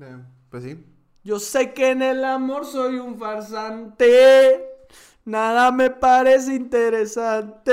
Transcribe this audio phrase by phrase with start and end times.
[0.00, 0.16] Eh,
[0.50, 0.84] pues sí.
[1.24, 4.64] Yo sé que en el amor soy un farsante.
[5.24, 7.72] Nada me parece interesante.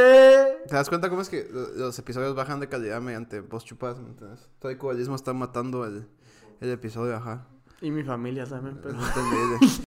[0.68, 4.00] ¿Te das cuenta cómo es que lo- los episodios bajan de calidad mediante voz chupadas?
[4.00, 4.50] ¿me entiendes?
[4.60, 6.06] Todo el cubalismo está matando el,
[6.60, 7.48] el episodio, ajá.
[7.82, 8.98] Y mi familia también, pero.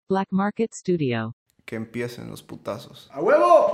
[0.09, 1.35] Black Market Studio.
[1.67, 3.11] que empiecen los putazos.
[3.13, 3.71] ¡A huevo!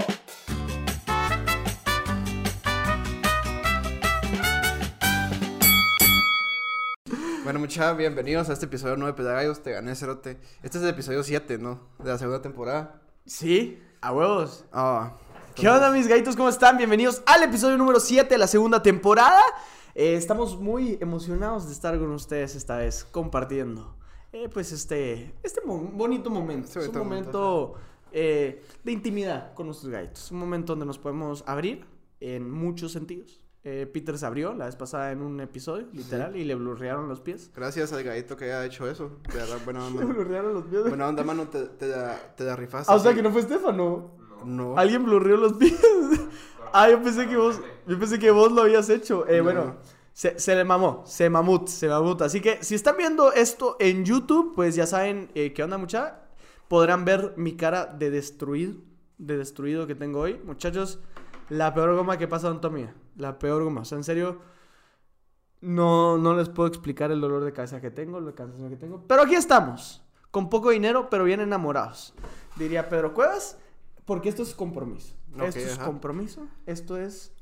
[7.44, 9.62] Bueno, muchachos, bienvenidos a este episodio 9 de Pedagayos.
[9.62, 10.38] Te gané, Cerote.
[10.62, 11.78] Este es el episodio 7, ¿no?
[11.98, 13.02] De la segunda temporada.
[13.26, 14.64] Sí, a huevos.
[14.72, 15.16] Ah.
[15.54, 16.36] ¿Qué onda, mis gaitos?
[16.36, 16.78] ¿Cómo están?
[16.78, 19.40] Bienvenidos al episodio número 7 de la segunda temporada.
[19.94, 23.94] Eh, estamos muy emocionados de estar con ustedes esta vez, compartiendo.
[24.32, 26.66] eh, pues este, este mo- bonito momento.
[26.66, 27.74] Este es un momento
[28.10, 30.30] eh, de intimidad con nuestros gaitos.
[30.32, 31.84] Un momento donde nos podemos abrir
[32.20, 33.40] en muchos sentidos.
[33.66, 37.20] Eh, Peter se abrió la vez pasada en un episodio, literal, y le blurrearon los
[37.22, 37.50] pies.
[37.56, 39.10] Gracias al gallito que haya hecho eso.
[39.32, 40.04] De verdad, buena Le onda.
[40.04, 40.82] blurrearon los pies.
[40.86, 41.48] buena onda, mano.
[41.48, 42.92] Te, te, la, te la rifaste.
[42.92, 44.10] Ah, o sea que no fue Estefano.
[44.44, 44.76] No.
[44.76, 45.80] Alguien blurrió los pies.
[46.74, 49.26] ah, yo pensé que vos, yo pensé que vos lo habías hecho.
[49.26, 49.44] Eh, No.
[49.44, 49.76] Bueno,
[50.12, 52.20] se, se le mamó, se mamut, se mamut.
[52.20, 56.20] Así que si están viendo esto en YouTube, pues ya saben eh, qué onda, mucha.
[56.68, 58.74] Podrán ver mi cara de destruido,
[59.16, 60.38] de destruido que tengo hoy.
[60.44, 61.00] Muchachos,
[61.50, 62.94] la peor goma que pasa vida.
[63.16, 63.82] La peor goma.
[63.82, 64.40] O sea, en serio,
[65.60, 69.04] no, no les puedo explicar el dolor de cabeza que tengo, la cansancio que tengo.
[69.06, 72.14] Pero aquí estamos, con poco dinero, pero bien enamorados.
[72.56, 73.58] Diría Pedro Cuevas,
[74.04, 75.14] porque esto es compromiso.
[75.34, 75.86] Ok, esto es ajá.
[75.86, 77.32] compromiso, esto es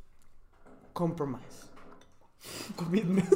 [0.92, 1.70] compromise.
[2.77, 3.28] Commitment.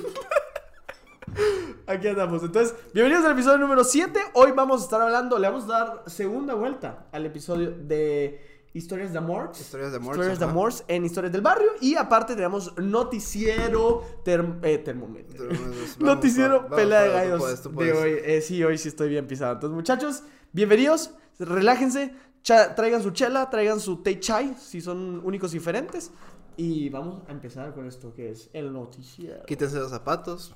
[1.86, 2.42] Aquí andamos.
[2.42, 4.18] Entonces, bienvenidos al episodio número 7.
[4.34, 9.12] Hoy vamos a estar hablando, le vamos a dar segunda vuelta al episodio de Historias
[9.12, 9.50] de Amor.
[9.58, 10.12] Historias de amor.
[10.14, 10.44] Historias de.
[10.44, 11.70] Amor en Historias del Barrio.
[11.80, 15.48] Y aparte tenemos noticiero term- eh, termómetro.
[15.98, 18.18] Noticiero vamos, pelea de tú gallos puedes, tú de hoy.
[18.24, 19.54] Eh, sí, hoy sí estoy bien pisado.
[19.54, 21.10] Entonces, muchachos, bienvenidos.
[21.38, 22.14] Relájense.
[22.42, 26.10] cha- traigan su chela, traigan su té chai, si son únicos y diferentes.
[26.56, 29.44] Y vamos a empezar con esto que es el noticiero.
[29.46, 30.54] Quítense los zapatos.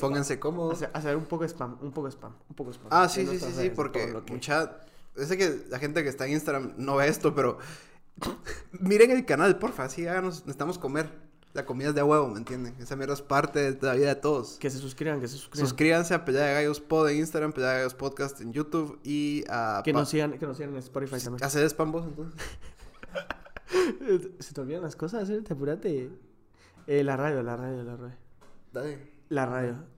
[0.00, 0.74] Pónganse cómodos.
[0.74, 2.88] Hacer, hacer un poco de spam, un poco de spam, un poco de spam.
[2.90, 4.78] Ah, sí, sí, sí, sí, porque que- mucha...
[5.16, 7.58] Sé que la gente que está en Instagram no ve esto, pero...
[8.72, 10.40] Miren el canal, porfa, así háganos...
[10.40, 11.24] Necesitamos comer.
[11.54, 12.74] La comida es de huevo, ¿me entienden?
[12.80, 14.58] Esa mierda es parte de la vida de todos.
[14.58, 15.68] Que se suscriban, que se suscriban.
[15.68, 19.44] Suscríbanse a Pelea de Gallos Pod en Instagram, Pelea de Gallos Podcast en YouTube y
[19.48, 19.80] a...
[19.84, 21.44] que nos sigan, que nos sigan en Spotify también.
[21.44, 22.40] ¿Hacer spam vos, entonces?
[24.40, 25.42] Se te olvidan las cosas, ¿eh?
[25.48, 26.10] apúrate.
[26.88, 28.16] Eh, la radio, la radio, la radio.
[28.72, 29.12] Dale.
[29.28, 29.93] La radio.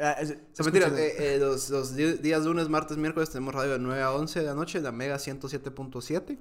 [0.00, 4.02] Ah, sea, mentira, eh, eh, los, los días lunes, martes, miércoles tenemos radio de 9
[4.02, 6.38] a 11 de la noche, la Mega 107.7.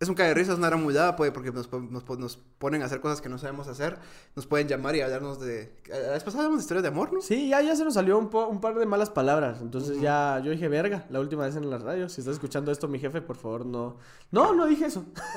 [0.00, 3.00] Es un cae de risas, una ramulada, pues, porque nos, nos, nos ponen a hacer
[3.00, 3.98] cosas que no sabemos hacer.
[4.36, 5.74] Nos pueden llamar y hablarnos de...
[5.88, 7.20] La vez pasada hablamos de historias de amor, ¿no?
[7.20, 9.58] Sí, ya, ya se nos salió un, po- un par de malas palabras.
[9.60, 12.08] Entonces ya yo dije verga la última vez en la radio.
[12.08, 13.96] Si estás escuchando esto, mi jefe, por favor, no.
[14.30, 15.04] No, no dije eso.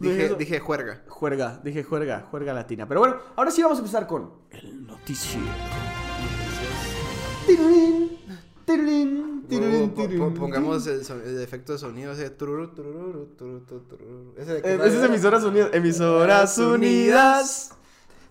[0.00, 0.34] No Dije, eso.
[0.36, 1.02] dije juerga.
[1.06, 2.88] Juerga, dije juerga, juerga latina.
[2.88, 5.44] Pero bueno, ahora sí vamos a empezar con el noticiero.
[7.56, 8.18] Tirurín,
[8.64, 10.34] tirurín, tirurín, tirurín.
[10.34, 14.34] Pongamos el, son- el efecto de sonido ese tururu, tururu, tururu, tururu.
[14.36, 15.06] Ese de Eh, qué Esa radio es era?
[15.06, 15.70] emisoras unidas.
[15.72, 17.72] Emisoras unidas.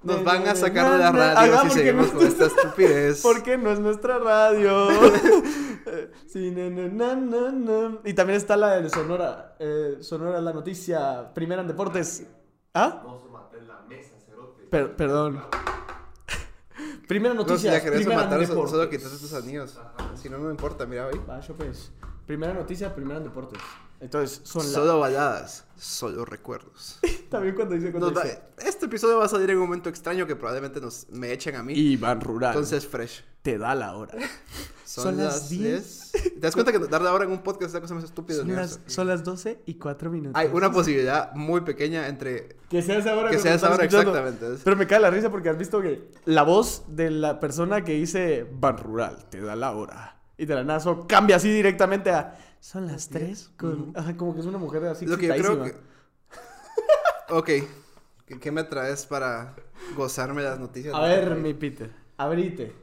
[0.02, 3.22] Nos van a sacar de la radio Ajá, si porque seguimos no- con esta estupidez.
[3.22, 4.88] Porque no es nuestra radio.
[6.28, 7.98] sí, na, na, na, na, na.
[8.06, 9.58] Y también está la de Sonora.
[9.60, 11.34] eh, Sonora, la noticia.
[11.34, 12.24] Primera en deportes.
[12.74, 13.04] ¿Ah?
[14.70, 15.42] Per- perdón.
[17.10, 17.72] Primera No, si noticia.
[17.72, 19.80] ya querés matar, solo quitas tus anillos.
[20.14, 21.20] Si no, no me importa, mira, hoy.
[21.28, 21.92] Va, yo pues.
[22.28, 23.60] Primera noticia, primera en deportes.
[24.00, 24.74] Entonces, son las.
[24.74, 27.00] Solo baladas, solo recuerdos.
[27.32, 27.90] También cuando dice.
[27.90, 31.34] Cuando dice, este episodio va a salir en un momento extraño que probablemente nos, me
[31.34, 31.74] echen a mí.
[31.74, 32.52] Iván Rural.
[32.52, 33.24] Entonces, fresh.
[33.42, 34.16] te da la hora.
[34.90, 36.12] Son, Son las las 10.
[36.14, 36.34] 10.
[36.34, 38.38] ¿Te das cuenta que dar la hora en un podcast es la cosa más estúpida
[38.38, 40.34] Son las, son las 12 y 4 minutos.
[40.36, 43.30] Hay una posibilidad muy pequeña entre Que sea esa hora.
[43.30, 44.48] que sea esa hora exactamente.
[44.64, 47.94] Pero me cae la risa porque has visto que la voz de la persona que
[47.94, 50.20] dice Ban Rural te da la hora.
[50.40, 52.40] Y de la nada solo cambia así directamente a.
[52.60, 53.94] Son las 3 con.
[53.96, 55.06] Ajá, como que es una mujer así.
[55.06, 55.76] Lo que yo creo que...
[57.30, 57.68] ok.
[58.26, 59.54] ¿Qué, qué me traes para
[59.96, 60.96] gozarme las noticias?
[60.96, 62.74] A ver, mi Peter, abrite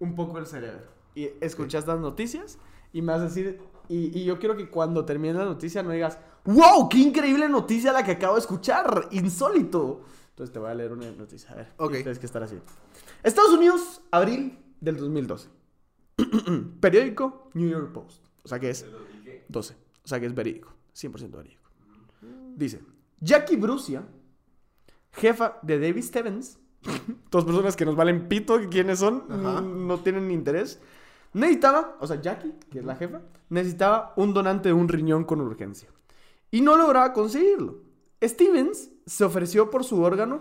[0.00, 0.95] un poco el cerebro.
[1.16, 2.58] Y escuchas las noticias
[2.92, 3.58] y me vas a decir.
[3.88, 6.88] Y, y yo quiero que cuando termine la noticia no digas, ¡Wow!
[6.88, 9.08] ¡Qué increíble noticia la que acabo de escuchar!
[9.10, 10.02] ¡Insólito!
[10.30, 11.50] Entonces te voy a leer una noticia.
[11.50, 11.92] A ver, Ok.
[11.94, 12.56] tienes que estar así.
[13.24, 15.48] Estados Unidos, abril del 2012.
[16.80, 18.24] Periódico New York Post.
[18.44, 18.86] O sea que es
[19.48, 19.74] 12.
[20.04, 20.72] O sea que es verídico.
[20.94, 21.62] 100% verídico.
[22.54, 22.80] Dice,
[23.20, 24.04] Jackie Brucia,
[25.12, 26.58] jefa de David Stevens,
[27.30, 29.60] dos personas que nos valen pito, quiénes son, Ajá.
[29.60, 30.80] no tienen interés.
[31.36, 35.42] Necesitaba, o sea, Jackie, que es la jefa, necesitaba un donante de un riñón con
[35.42, 35.90] urgencia.
[36.50, 37.76] Y no lograba conseguirlo.
[38.24, 40.40] Stevens se ofreció por su órgano,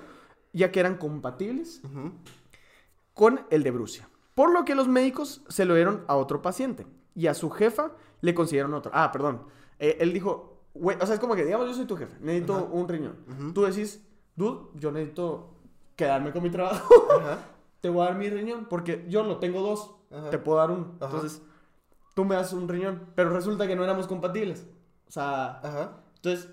[0.54, 1.82] ya que eran compatibles
[3.14, 4.10] con el de Brucia.
[4.36, 6.88] Por lo que los médicos se lo dieron a otro paciente.
[7.14, 7.92] Y a su jefa
[8.22, 8.92] le consiguieron otro.
[8.94, 9.44] Ah, perdón.
[9.80, 12.56] Eh, él dijo, güey, o sea, es como que, digamos, yo soy tu jefe, necesito
[12.56, 12.64] Ajá.
[12.72, 13.18] un riñón.
[13.30, 13.52] Ujú.
[13.52, 14.02] Tú decís,
[14.36, 15.56] dude, yo necesito
[15.98, 16.88] quedarme con mi trabajo.
[17.82, 20.30] Te voy a dar mi riñón, porque yo lo tengo dos, Ajá.
[20.30, 20.96] te puedo dar uno.
[21.00, 21.14] Ajá.
[21.16, 21.42] Entonces,
[22.16, 24.66] tú me das un riñón, pero resulta que no éramos compatibles.
[25.08, 25.98] O sea, Ajá.
[26.16, 26.50] entonces,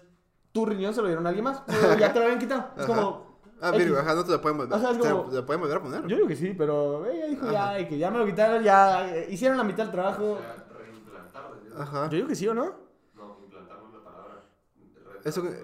[0.53, 2.71] tu riñón se lo dieron a alguien más, pero ya te lo habían quitado.
[2.77, 2.95] Es Ajá.
[2.95, 3.33] como...
[3.65, 3.71] Ah.
[3.71, 5.83] Virgo, ajá, no te la pueden volver, te la- como- te la pueden volver a
[5.83, 6.07] poner.
[6.09, 9.29] Yo digo que sí, pero ella dijo ya, que ya me lo quitaron, ya eh,
[9.31, 10.33] hicieron la mitad del trabajo.
[10.33, 11.83] O sea.
[11.83, 12.05] Ajá.
[12.09, 12.75] Yo digo que sí o no.
[13.15, 14.43] No, implantar no es la palabra.
[15.25, 15.63] Eso que-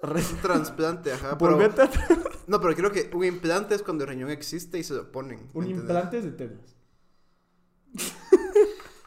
[0.00, 1.36] un trasplante, ajá.
[1.36, 1.90] Pero, Volvete a
[2.46, 5.50] no, pero creo que un implante es cuando el riñón existe y se lo ponen.
[5.52, 5.80] Un ¿entendés?
[5.82, 6.76] implante es de tetas.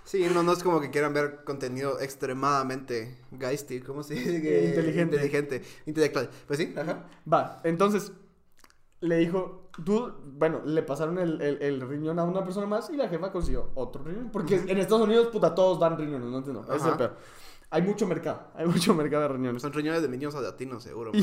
[0.04, 4.36] Sí, no, no es como que quieran ver contenido extremadamente geisty, ¿cómo se dice?
[4.36, 5.16] Inteligente.
[5.16, 6.30] Inteligente, intelectual.
[6.48, 7.06] Pues sí, ajá.
[7.31, 8.12] Va, entonces
[9.00, 12.98] le dijo, tú, bueno, le pasaron el, el- el riñón a una persona más y
[12.98, 14.30] la jefa consiguió otro riñón.
[14.33, 16.62] Porque en Estados Unidos, puta, todos dan riñones, no entiendo.
[16.75, 17.16] Es el peor.
[17.69, 19.62] Hay mucho mercado, hay mucho mercado de riñones.
[19.62, 21.12] Son riñones de niños latinos, seguro.
[21.13, 21.19] Y-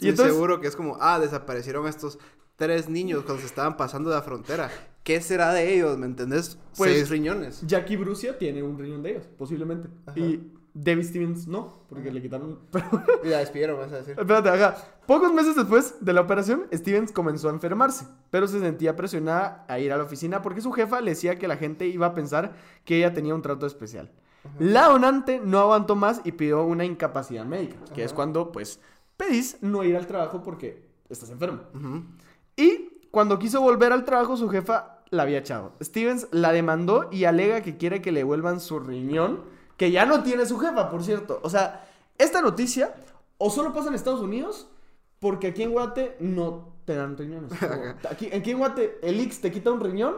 [0.00, 2.18] Y, entonces- seguro que es como, ah, desaparecieron estos
[2.56, 4.70] tres niños cuando se estaban pasando la frontera.
[5.02, 5.98] ¿Qué será de ellos?
[5.98, 6.58] ¿Me entendés?
[6.76, 7.62] Pues- Seis riñones.
[7.66, 9.88] Jackie Brucia tiene un riñón de ellos, posiblemente.
[10.06, 10.18] Ajá.
[10.18, 12.60] Y David Stevens no, porque le quitaron...
[13.24, 14.14] Y la despidieron, vas a decir.
[14.18, 14.76] Espérate, ajá.
[15.06, 19.78] Pocos meses después de la operación, Stevens comenzó a enfermarse, pero se sentía presionada a
[19.80, 22.52] ir a la oficina porque su jefa le decía que la gente iba a pensar
[22.84, 24.10] que ella tenía un trato especial.
[24.58, 28.80] La donante no aguantó más y pidió una incapacidad médica, que es cuando, pues,
[29.16, 31.60] pedís no ir al trabajo porque estás enfermo.
[32.56, 35.72] Y cuando quiso volver al trabajo, su jefa la había echado.
[35.80, 39.44] Stevens la demandó y alega que quiere que le vuelvan su riñón,
[39.76, 41.38] que ya no tiene su jefa, por cierto.
[41.42, 41.86] O sea,
[42.18, 42.94] esta noticia
[43.36, 44.68] o solo pasa en Estados Unidos,
[45.20, 47.52] porque aquí en Guate no te dan riñones.
[48.10, 50.14] Aquí, aquí en Guate el Ix te quita un riñón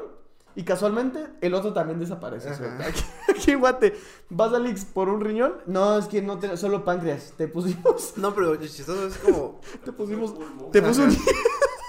[0.55, 2.51] y casualmente el otro también desaparece.
[2.81, 3.95] Aquí, aquí en Guate
[4.31, 7.33] vas al Ix por un riñón, no, es que no te, solo páncreas.
[7.37, 10.35] Te pusimos, No, pero chistoso es como, te pusimos,
[10.71, 11.17] te puso un...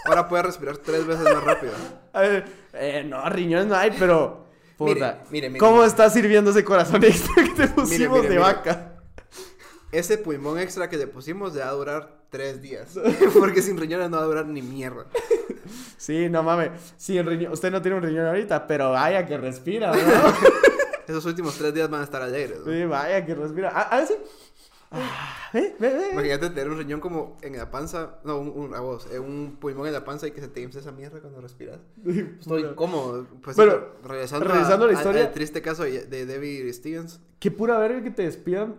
[0.06, 1.74] ahora puedes respirar tres veces más rápido.
[2.14, 4.46] A ver, eh, no, riñones no hay, pero.
[4.78, 4.94] Puta.
[4.94, 8.92] Mire, mire, mire, ¿Cómo está sirviendo ese corazón extra que te pusimos de vaca?
[9.92, 13.00] Ese pulmón extra que le pusimos le va a durar tres días.
[13.40, 15.06] Porque sin riñones no va a durar ni mierda.
[15.98, 16.72] Sí, no mames.
[16.98, 17.54] Sí, el riñón.
[17.54, 19.98] Usted no tiene un riñón ahorita, pero vaya que respira, ¿no?
[21.08, 22.60] Esos últimos tres días van a estar alegres.
[22.66, 22.72] ¿no?
[22.72, 23.72] sí, vaya que respira.
[23.74, 24.14] Ah, a ver si.
[24.92, 26.10] Ah, ve, ve, ve.
[26.14, 29.58] Imagínate tener un riñón como en la panza, no, un, un, a vos, eh, un
[29.60, 31.80] pulmón en la panza y que se te infle esa mierda cuando respiras.
[32.06, 32.72] Estoy Puta.
[32.72, 33.26] incómodo.
[33.44, 33.74] Pues, Bueno,
[34.04, 35.26] regresando, regresando a la historia.
[35.26, 37.20] al triste caso de, de David Stevens.
[37.40, 38.76] Qué pura verga que te despidan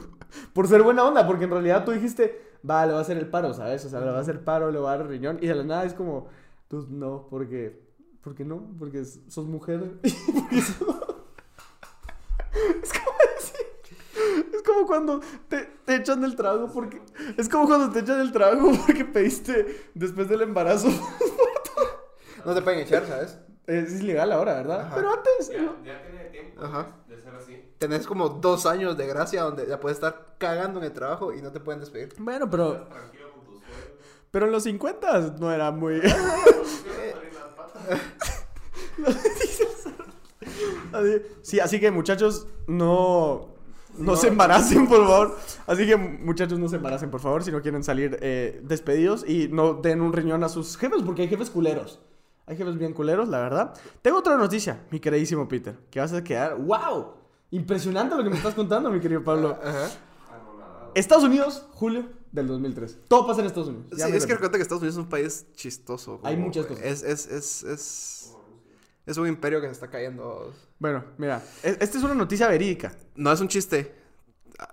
[0.52, 3.28] por ser buena onda, porque en realidad tú dijiste, va, le va a hacer el
[3.28, 3.84] paro, ¿sabes?
[3.84, 5.64] O sea, le va a hacer paro, le va a dar riñón, y de la
[5.64, 6.28] nada es como,
[6.68, 7.80] tú no, porque,
[8.22, 8.70] ¿por qué no?
[8.78, 9.80] Porque sos mujer.
[10.02, 10.76] Porque sos-
[12.82, 13.65] es como decir,
[14.66, 17.00] como cuando te, te echan del trabajo porque,
[17.38, 20.88] es como cuando te echan del trabajo porque pediste después del embarazo.
[22.44, 23.38] No te pueden echar, ¿sabes?
[23.66, 24.80] Es ilegal ahora, ¿verdad?
[24.82, 24.94] Ajá.
[24.94, 25.84] Pero antes, Ya, ¿no?
[25.84, 26.96] ya tiene tiempo Ajá.
[27.08, 27.64] de ser así.
[27.78, 31.42] Tenés como dos años de gracia donde ya puedes estar cagando en el trabajo y
[31.42, 32.14] no te pueden despedir.
[32.18, 32.86] bueno, pero,
[34.30, 36.00] pero en los 50 no era muy...
[41.42, 43.55] Sí, así que muchachos, no,
[43.98, 44.16] no, No.
[44.16, 45.36] se embaracen, por favor.
[45.66, 49.48] Así que muchachos, no se embaracen, por favor, si no quieren salir eh, despedidos y
[49.48, 52.00] no den un riñón a sus jefes, porque hay jefes culeros.
[52.46, 53.74] Hay jefes bien culeros, la verdad.
[54.02, 57.14] Tengo otra noticia, mi queridísimo Peter, que vas a quedar, wow,
[57.50, 59.58] impresionante lo que me estás contando, mi querido Pablo.
[59.62, 59.88] Ajá.
[60.94, 63.00] Estados Unidos, julio del 2003.
[63.08, 63.86] Todo pasa en Estados Unidos.
[63.98, 66.20] Ya es que recuerda que Estados Unidos es un país chistoso.
[66.22, 66.84] Hay muchas cosas.
[66.84, 68.36] Es, es, es, es,
[69.06, 70.52] es un imperio que se está cayendo.
[70.78, 72.92] Bueno, mira, e- esta es una noticia verídica.
[73.14, 73.94] No es un chiste.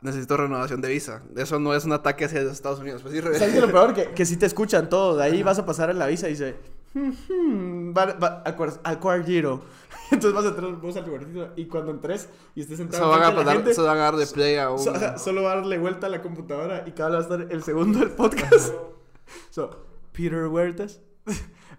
[0.01, 1.21] Necesito renovación de visa.
[1.35, 3.01] Eso no es un ataque hacia los Estados Unidos.
[3.01, 3.93] Pues sí, re- ¿Sabes qué es lo peor?
[3.93, 5.17] Que, que si te escuchan todo.
[5.17, 6.55] De ahí vas a pasar en la visa y dice...
[6.93, 9.63] "Hmm, hmm, va, va al, cuar- al cuartito.
[10.11, 13.27] Entonces vas a entrar vos al cuartito y cuando entres y estés sentado van, a
[13.29, 14.79] enfrente de la gente, van a dar de play a un...
[14.79, 17.39] so- ajá, solo va a darle vuelta a la computadora y cada vez va a
[17.39, 18.73] estar el segundo del podcast.
[19.49, 20.99] So, Peter Huertas.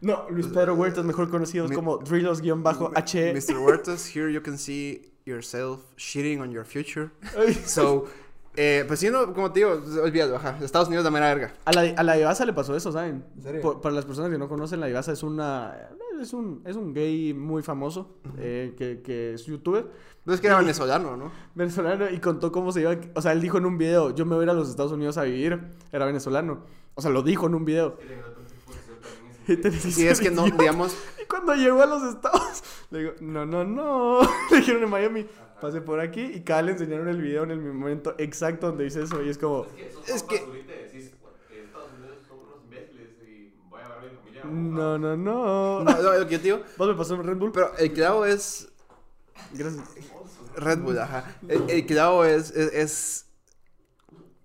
[0.05, 3.33] No, Luis Pedro Huertas, mejor conocidos Mi- como Drillos-H.
[3.35, 3.59] Mr.
[3.59, 7.11] Huertas, here you can see yourself shitting on your future.
[7.65, 8.05] So,
[8.57, 10.57] Eh, pues sí, no, como te digo, olvídalo, ajá.
[10.63, 11.55] Estados Unidos da mera verga.
[11.65, 13.25] A la, a la Divasa le pasó eso, ¿saben?
[13.37, 13.61] ¿En serio?
[13.61, 15.89] Por- para las personas que no conocen, la Divasa es una...
[16.21, 19.87] Es un, es un gay muy famoso, eh, que, que es youtuber,
[20.25, 21.33] No es que era venezolano, ¿no?
[21.57, 22.95] venezolano, y contó cómo se iba...
[23.17, 24.93] O sea, él dijo en un video, yo me voy a ir a los Estados
[24.93, 25.59] Unidos a vivir,
[25.91, 26.61] era venezolano.
[26.95, 27.99] O sea, lo dijo en un video.
[29.49, 33.45] Y Y es que no, digamos, Y cuando llegó a los estados, le digo, no,
[33.47, 34.21] no, no.
[34.51, 35.27] Le dijeron en Miami,
[35.61, 36.21] pase por aquí.
[36.23, 39.23] Y cada le enseñaron el video en el momento exacto donde dice eso.
[39.23, 39.67] Y es como,
[40.07, 41.13] Es que Es
[44.45, 45.17] no, no, no.
[45.17, 47.53] no, no, lo que yo te digo, Vos me pasó un Red Bull.
[47.53, 48.69] pero el clavo es
[49.53, 49.85] Gracias.
[50.57, 51.37] Red Bull, ajá.
[51.49, 53.27] El, el clavo es, es, es-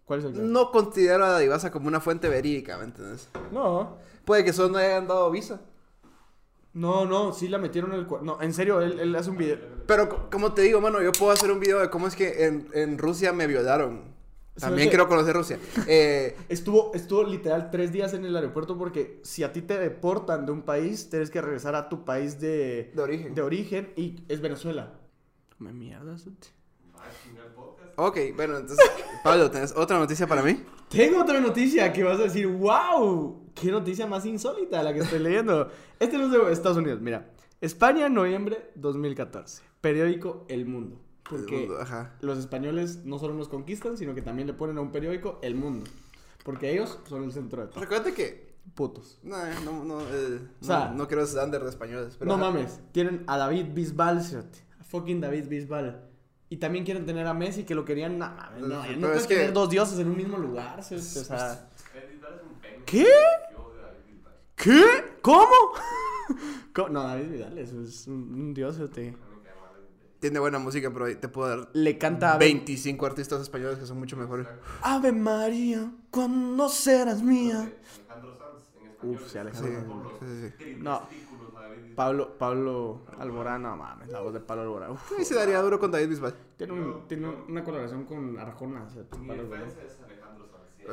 [0.05, 0.47] ¿Cuál es el clavo?
[0.47, 3.27] no considero a la divasa como una fuente verídica, ¿me entiendes?
[3.51, 3.97] No.
[4.29, 5.59] Puede que solo no hayan dado visa.
[6.73, 8.23] No, no, sí la metieron en el cuarto.
[8.27, 9.57] No, en serio, él, él hace un video.
[9.87, 12.45] Pero co- como te digo, mano, yo puedo hacer un video de cómo es que
[12.45, 14.13] en, en Rusia me violaron.
[14.59, 15.57] También quiero conocer Rusia.
[15.87, 20.45] Eh, Estuvo, estuvo literal tres días en el aeropuerto porque si a ti te deportan
[20.45, 23.33] de un país, tienes que regresar a tu país de, de origen.
[23.33, 24.93] de origen y es Venezuela.
[25.57, 26.27] Me mierdas.
[26.27, 27.93] Va a chingar el podcast.
[27.95, 28.85] Ok, bueno, entonces,
[29.23, 30.63] Pablo, ¿tenés otra noticia para mí?
[30.87, 35.19] Tengo otra noticia que vas a decir, wow, qué noticia más insólita la que estoy
[35.19, 35.69] leyendo.
[35.99, 37.29] Este no es de Estados Unidos, mira.
[37.61, 39.61] España, noviembre 2014.
[39.81, 40.99] Periódico El Mundo.
[41.29, 42.15] Porque El mundo, ajá.
[42.21, 45.55] los españoles no solo nos conquistan, sino que también le ponen a un periódico El
[45.55, 45.85] Mundo.
[46.43, 47.79] Porque ellos son el centro de todo.
[47.81, 48.49] Recuerda que.
[48.75, 49.19] Putos.
[49.23, 49.35] No,
[49.65, 52.15] no, no, eh, O sea- no, no quiero ser under de españoles.
[52.19, 52.51] Pero no ajá.
[52.51, 54.59] mames, tienen a David Bisbal, cerote.
[54.79, 56.05] A fucking David Bisbal.
[56.49, 58.17] Y también quieren tener a Messi, que lo querían.
[58.19, 60.83] No, mames, no, no Pero puedes es que- tener dos dioses en un mismo lugar,
[60.83, 61.37] cerote, O sea.
[61.93, 62.83] David Bisbal es un pene.
[62.85, 63.07] ¿Qué?
[63.51, 64.33] Yo de David Bisbal.
[64.61, 64.83] ¿Qué?
[65.21, 65.47] ¿Cómo?
[66.73, 66.89] ¿Cómo?
[66.89, 68.77] No, David Vidal es un, un dios.
[68.91, 69.15] te.
[70.19, 73.85] Tiene buena música, pero ahí te puedo dar Le canta Ave, 25 artistas españoles que
[73.85, 74.47] son mucho mejores.
[74.81, 77.71] Ave María, cuando serás mía.
[78.09, 79.15] Alejandro Sanz en español.
[79.15, 80.41] Uf, sí, Sí, Alejandro sí, sí.
[80.57, 81.01] testículos No.
[81.95, 84.91] Pablo, Pablo Alborán, no mames, la voz de Pablo Alborán.
[84.91, 86.35] Uf, Sí, se daría duro con David Bisbal.
[86.57, 88.83] tiene un- tiene una colaboración con Arjona.
[88.83, 89.69] o sea, Pablo Alborán.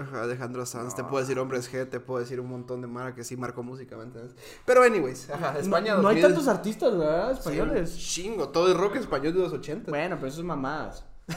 [0.00, 0.94] Es Alejandro Sanz.
[0.94, 3.62] te puedo decir Hombres G, te puedo decir un montón de mara que sí marcó
[3.62, 4.34] música, ¿me entiendes?
[4.64, 7.32] Pero, anyways, ajá, España No, no hay 2000, tantos artistas, ¿verdad?
[7.32, 7.96] sí, Españoles.
[7.98, 9.90] Chingo, todo el rock español de los 80.
[9.90, 11.04] Bueno, pero eso es mamadas.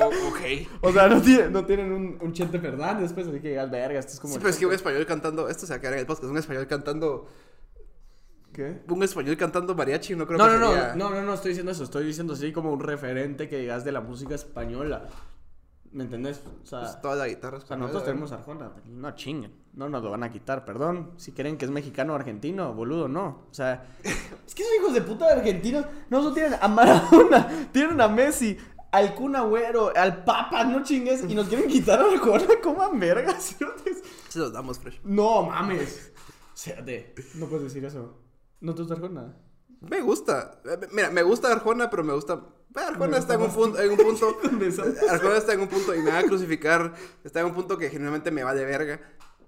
[0.00, 0.40] O- o- ok.
[0.80, 4.00] O sea, no, tiene- no tienen un, un Chente Fernández, pues, así que al verga,
[4.00, 4.32] esto es como.
[4.32, 6.28] Sí, pero es que un español cantando, esto se va a quedar en el podcast,
[6.30, 7.28] un español cantando,
[8.52, 8.80] ¿Qué?
[8.88, 10.94] un español cantando mariachi, no creo No, que no, no, sería...
[10.96, 13.92] no, no, no, estoy diciendo eso, estoy diciendo así como un referente que digas de
[13.92, 15.08] la música española.
[15.92, 16.42] ¿Me entendés?
[16.62, 17.86] O sea, Pues toda la guitarra o sea española.
[17.88, 21.12] nosotros tenemos Arjona, no chinguen, no nos lo van a quitar, perdón.
[21.16, 23.46] Si creen que es mexicano o argentino, boludo, no.
[23.50, 27.68] O sea, es que esos hijos de puta de argentinos no solo tienen a Maradona,
[27.72, 28.56] tienen a Messi,
[28.92, 33.56] al Kun Agüero, al Papa, no chingues, y nos quieren quitar a Arjona, coman vergas.
[34.28, 35.00] Se los damos, fresh.
[35.02, 36.12] No mames.
[36.54, 38.16] Espérate, no puedes decir eso.
[38.60, 39.34] ¿No te gusta Arjona?
[39.80, 40.60] Me gusta.
[40.64, 42.34] Eh, Mira, me gusta Arjona, pero me gusta.
[42.74, 44.38] Eh, Arjona Me está en un punto, en un punto.
[44.42, 44.94] ¿Dónde son?
[45.08, 46.94] Arjona está en un punto y me va a crucificar.
[47.24, 49.00] Está en un punto que generalmente me vale verga.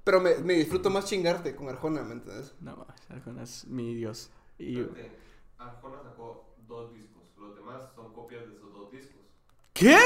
[0.04, 2.54] Pero me, me disfruto más chingarte con Arjona, ¿me entiendes?
[2.60, 4.30] No Arjona es mi dios.
[4.58, 4.80] Y...
[5.58, 7.22] Arjona sacó dos discos.
[7.38, 9.20] Los demás son copias de esos dos discos.
[9.72, 9.96] ¿Qué?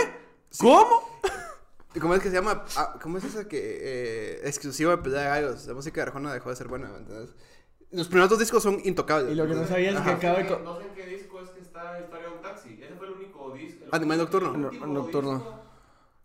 [0.59, 1.03] ¿Cómo?
[1.95, 2.63] ¿Y ¿Cómo es que se llama?
[2.77, 5.67] Ah, ¿Cómo es esa que eh, exclusiva de Pelea de Gallos?
[5.67, 7.35] La música de Arjona dejó de ser buena, ¿me entiendes?
[7.93, 9.33] Los primeros dos discos son intocables.
[9.33, 10.45] Y lo que no sabía es que acaba de...
[10.63, 12.79] No sé en- qué disco es que está Historia de un Taxi.
[12.83, 13.85] Ese fue el único disco.
[13.93, 14.71] Animal Nocturno.
[14.87, 15.61] Nocturno.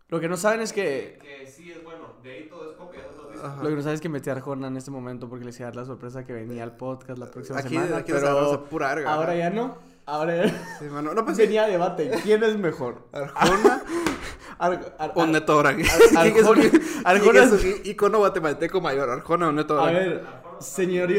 [0.08, 1.18] Lo que no saben es que...
[1.22, 2.14] Que sí es bueno.
[2.22, 3.48] De ahí todo es copia de esos dos discos.
[3.50, 3.62] Ajá.
[3.62, 5.68] Lo que no saben es que metí a Arjona en este momento porque les iba
[5.68, 7.96] a dar la sorpresa que venía al podcast la próxima Aquí- semana.
[7.98, 9.76] aquí pero a pura verga, ahora ya no.
[10.04, 10.76] Ahora ya...
[10.80, 11.14] Sí, mano.
[11.14, 11.44] No, pues sí.
[11.44, 12.10] venía a debate.
[12.24, 13.06] ¿Quién es mejor?
[13.12, 13.82] Arjona
[14.58, 15.60] Ar- ar- o Neto.
[15.64, 15.86] Arjona-
[16.22, 19.08] ¿Quién es un- Arjona es un icono guatemalteco mayor?
[19.10, 19.96] ¿Arjona o Neto A Brand?
[19.98, 20.24] ver,
[20.62, 21.10] señor,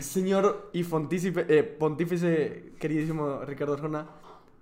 [0.00, 4.06] señor y pontífice, eh, pontífice queridísimo Ricardo Arjona,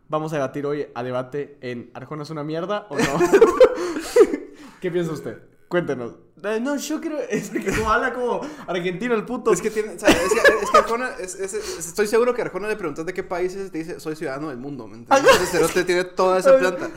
[0.09, 3.04] vamos a debatir hoy a debate en ¿Arjona es una mierda o no?
[4.80, 5.38] ¿Qué piensa usted?
[5.68, 6.14] Cuéntenos.
[6.42, 9.52] Eh, no, yo creo, es que como habla como argentino el puto.
[9.52, 12.33] Es que tiene, o sea, es que, es que Arjona, es- es- es- estoy seguro
[12.33, 14.87] que Arjona le preguntas de qué país es y te dice, soy ciudadano del mundo,
[14.87, 15.30] ¿me entiendes?
[15.54, 16.88] Entonces, tiene toda esa planta.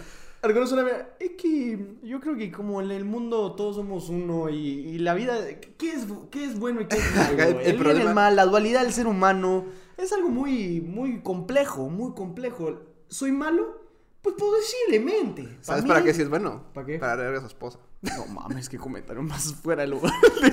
[0.44, 1.10] Es una mierda.
[1.20, 5.14] Es que yo creo que como en el mundo todos somos uno y, y la
[5.14, 5.38] vida,
[5.78, 7.38] ¿qué es, ¿qué es bueno y qué es malo?
[7.44, 9.66] El- bien problema- el mal, la dualidad del ser humano
[9.98, 12.80] es algo muy, muy complejo, muy complejo.
[13.08, 13.82] ¿Soy malo?
[14.24, 15.58] Pues posiblemente.
[15.62, 16.64] ¿Sabes mí- para qué si es bueno?
[16.74, 16.98] ¿Para qué?
[16.98, 17.78] Para darle a su esposa.
[18.02, 20.50] No mames, qué comentario más fuera de lugar de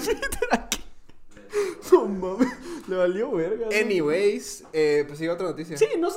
[0.52, 0.84] aquí.
[1.92, 2.48] No mames.
[2.88, 3.66] Le valió verga.
[3.70, 3.76] ¿no?
[3.76, 5.76] Anyways, eh, pues sigue otra noticia.
[5.76, 6.08] Sí, no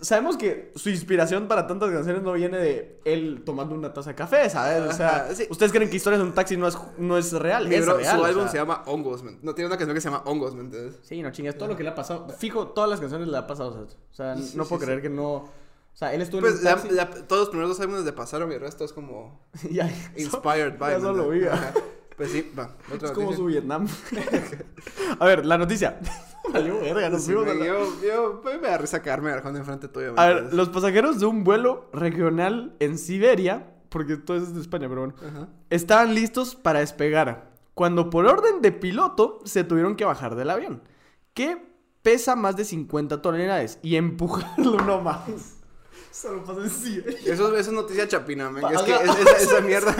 [0.00, 4.16] sabemos que su inspiración para tantas canciones no viene de él tomando una taza de
[4.16, 4.82] café, ¿sabes?
[4.82, 5.46] O sea, Ajá, sí.
[5.50, 7.96] ustedes creen que Historias de un taxi no es, no es real, Mi es bro,
[7.98, 8.18] real.
[8.18, 8.50] su álbum sea.
[8.52, 9.38] se llama Hongos, man.
[9.42, 10.98] No, tiene una canción que se llama Hongos, ¿me entiendes?
[11.02, 12.28] Sí, no chingas, todo lo que le ha pasado.
[12.38, 13.70] Fijo, todas las canciones le ha pasado.
[13.70, 15.32] O sea, o sea, Sí, no sí, puedo creer que no.
[15.34, 18.50] O sea, él estuvo en Pues un la- todos los primeros dos álbumes le pasaron
[18.50, 19.40] y el resto es como
[20.16, 20.92] inspired by.
[20.92, 21.60] ya ¿me solo entiendes?
[22.16, 22.70] Pues sí, va.
[23.02, 23.88] Es como su Vietnam.
[25.18, 25.98] a ver, la noticia.
[26.52, 29.32] Valió verga, nos Sí, fuimos a me- la- yo, yo, pues, me da risa quedarme
[29.32, 30.12] enfrente tuyo.
[30.12, 34.54] ¿me A ver, los pasajeros de un vuelo regional en Siberia, porque todo eso es
[34.54, 35.48] de España, pero bueno, Ajá.
[35.70, 40.82] estaban listos para despegar, cuando por orden de piloto se tuvieron que bajar del avión,
[41.32, 41.64] que
[42.02, 45.20] pesa más de 50 toneladas, y empujarlo no más.
[46.12, 47.18] Solo pasa en Siberia.
[47.24, 48.52] Eso, eso es noticia chapina.
[48.70, 49.94] Es que es- esa, esa mierda.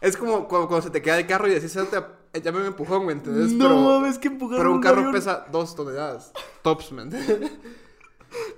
[0.00, 3.02] Es como cuando, cuando se te queda el carro y decís, "Suelta, ya me empujó,
[3.02, 3.52] ¿me entiendes?
[3.52, 5.12] No pero, mames, que empujaron pero un carro avión.
[5.12, 6.32] pesa dos toneladas.
[6.62, 7.52] Tops, ¿me entiendes?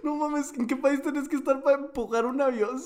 [0.03, 2.83] No mames, ¿en qué país tenés que estar para empujar un avión?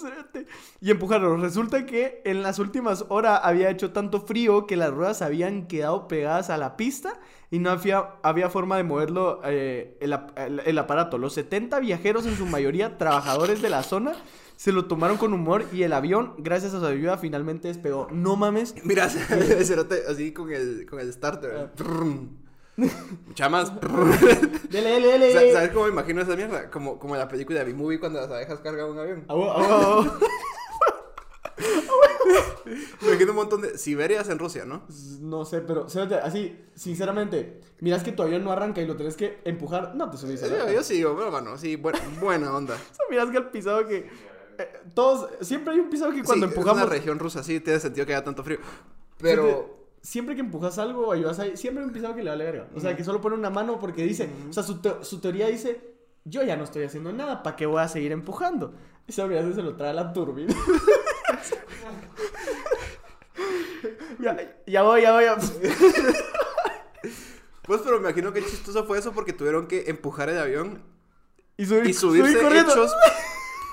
[0.83, 1.35] Y empujarlo.
[1.39, 6.09] Resulta que en las últimas horas había hecho tanto frío que las ruedas habían quedado
[6.09, 7.19] pegadas a la pista
[7.51, 11.17] y no había, había forma de moverlo eh, el- el aparato.
[11.17, 14.13] Los 70 viajeros, en su mayoría trabajadores de la zona,
[14.57, 18.09] se lo tomaron con humor y el avión, gracias a su ayuda, finalmente despegó.
[18.13, 18.75] No mames.
[18.85, 19.09] Mira,
[19.65, 21.71] cerote así con el, con el starter.
[23.27, 23.73] Mucha más.
[24.71, 25.33] Dele, dele, dele.
[25.53, 26.71] Sa- ¿Sabes cómo me imagino esa mierda?
[26.71, 29.25] Como, como la película de B-Movie cuando las abejas cargan un avión.
[29.29, 30.19] Ah, ah, ah,
[33.01, 34.83] Me imagino un montón de Siberias en Rusia, ¿no?
[35.21, 39.17] No sé, pero cérate, así, sinceramente, miras que tu avión no arranca y lo tenés
[39.17, 42.75] que empujar, no te subís Yo, yo sí, digo, pero bueno, sí, buena, buena onda.
[42.75, 44.09] O sea, miras que el pisado que.
[44.59, 45.29] Eh, todos.
[45.41, 46.81] Siempre hay un pisado que cuando Sí, empujamos.
[46.83, 48.59] Es una región rusa, sí, tiene sentido que haya tanto frío.
[49.19, 49.83] Pero.
[50.03, 52.67] Siempre que empujas algo o ayudas ahí, siempre hay un pisado que le vale verga.
[52.77, 54.29] O sea, que solo pone una mano porque dice.
[54.51, 55.81] O sea, su, te- su teoría dice:
[56.25, 58.75] Yo ya no estoy haciendo nada, ¿para qué voy a seguir empujando?
[59.07, 60.55] Esa verdad se lo trae a la turbina.
[64.21, 65.25] ya, ya voy, ya voy.
[65.25, 65.39] ya-
[67.63, 70.83] Pues, pero me imagino que chistoso fue eso porque tuvieron que empujar el avión
[71.57, 72.73] Y, subir, y subirse subir corriendo.
[72.73, 72.93] hechos,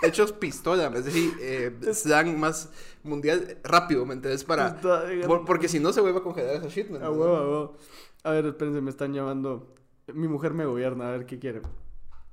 [0.01, 2.69] hechos pistola, es decir, eh, slang más
[3.03, 4.43] mundial rápido, ¿me entiendes?
[4.43, 4.79] Para,
[5.27, 7.19] por- porque si no se vuelve a congelar esa shit, ¿me A entiendes?
[7.19, 7.77] huevo, a huevo.
[8.23, 9.75] A ver, espérense, me están llamando.
[10.13, 11.61] Mi mujer me gobierna, a ver qué quiere.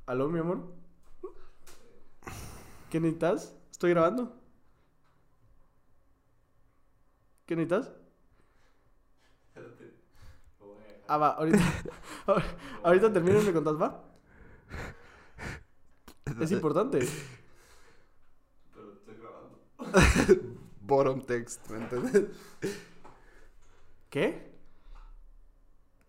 [0.06, 0.66] ¿Aló, mi amor?
[2.90, 3.54] ¿Qué necesitas?
[3.70, 4.34] ¿Estoy grabando?
[7.46, 7.90] ¿Qué necesitas?
[11.06, 11.58] Ah, va, ahorita.
[12.82, 14.04] ahorita termino y me contás, va.
[16.40, 17.00] Es importante.
[20.80, 22.24] Bottom text, ¿me entiendes?
[24.10, 24.48] ¿Qué?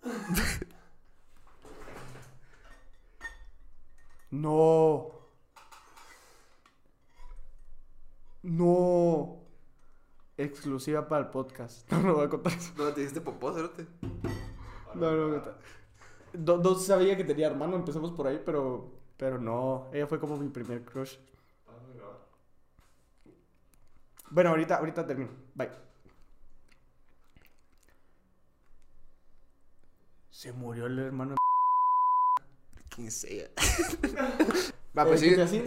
[4.31, 5.11] No.
[8.43, 9.37] No.
[10.37, 11.91] Exclusiva para el podcast.
[11.91, 12.71] No, no voy a contar eso.
[12.77, 13.87] No, te hiciste popó, cerote.
[14.95, 15.41] No, no, no.
[16.33, 19.87] Do- No sabía que tenía hermano, empezamos por ahí, pero, pero no.
[19.93, 21.17] Ella fue como mi primer crush.
[24.31, 25.31] Bueno, ahorita, ahorita termino.
[25.55, 25.69] Bye.
[30.29, 31.35] Se murió el hermano.
[32.89, 33.49] Quien sea.
[34.97, 35.65] Va, Eh, pues ¿qué sí.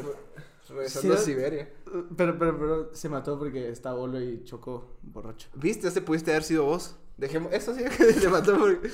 [0.69, 1.69] Regresando a Siberia.
[2.17, 5.49] Pero, pero, pero se mató porque estaba bolo y chocó borracho.
[5.55, 5.89] ¿Viste?
[5.89, 6.97] Este pudiste haber sido vos.
[7.19, 7.53] Dejemos.
[7.53, 8.91] Eso sí que se mató porque.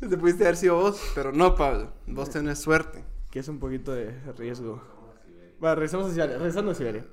[0.00, 1.00] Este pudiste haber sido vos.
[1.14, 1.92] Pero no, Pablo.
[2.06, 3.04] Vos tenés suerte.
[3.30, 4.82] Que es un poquito de riesgo.
[5.62, 6.38] Va, regresamos a Siberia.
[6.38, 7.06] Regresando a Siberia.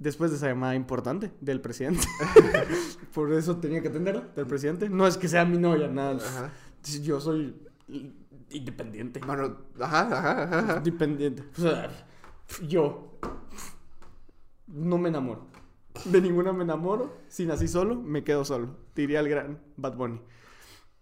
[0.00, 2.08] Después de esa llamada importante del presidente.
[3.14, 4.88] Por eso tenía que atenderla, del presidente.
[4.88, 6.16] No es que sea mi novia, nada.
[6.16, 6.52] Ajá.
[7.02, 7.54] Yo soy
[8.48, 9.20] independiente.
[9.24, 10.76] Bueno, ajá, ajá, ajá.
[10.78, 11.44] Independiente.
[11.54, 11.90] O sea,
[12.66, 13.18] yo
[14.68, 15.48] no me enamoro.
[16.06, 17.18] De ninguna me enamoro.
[17.28, 18.76] Si nací solo, me quedo solo.
[18.96, 20.18] Diría el gran Bad Bunny.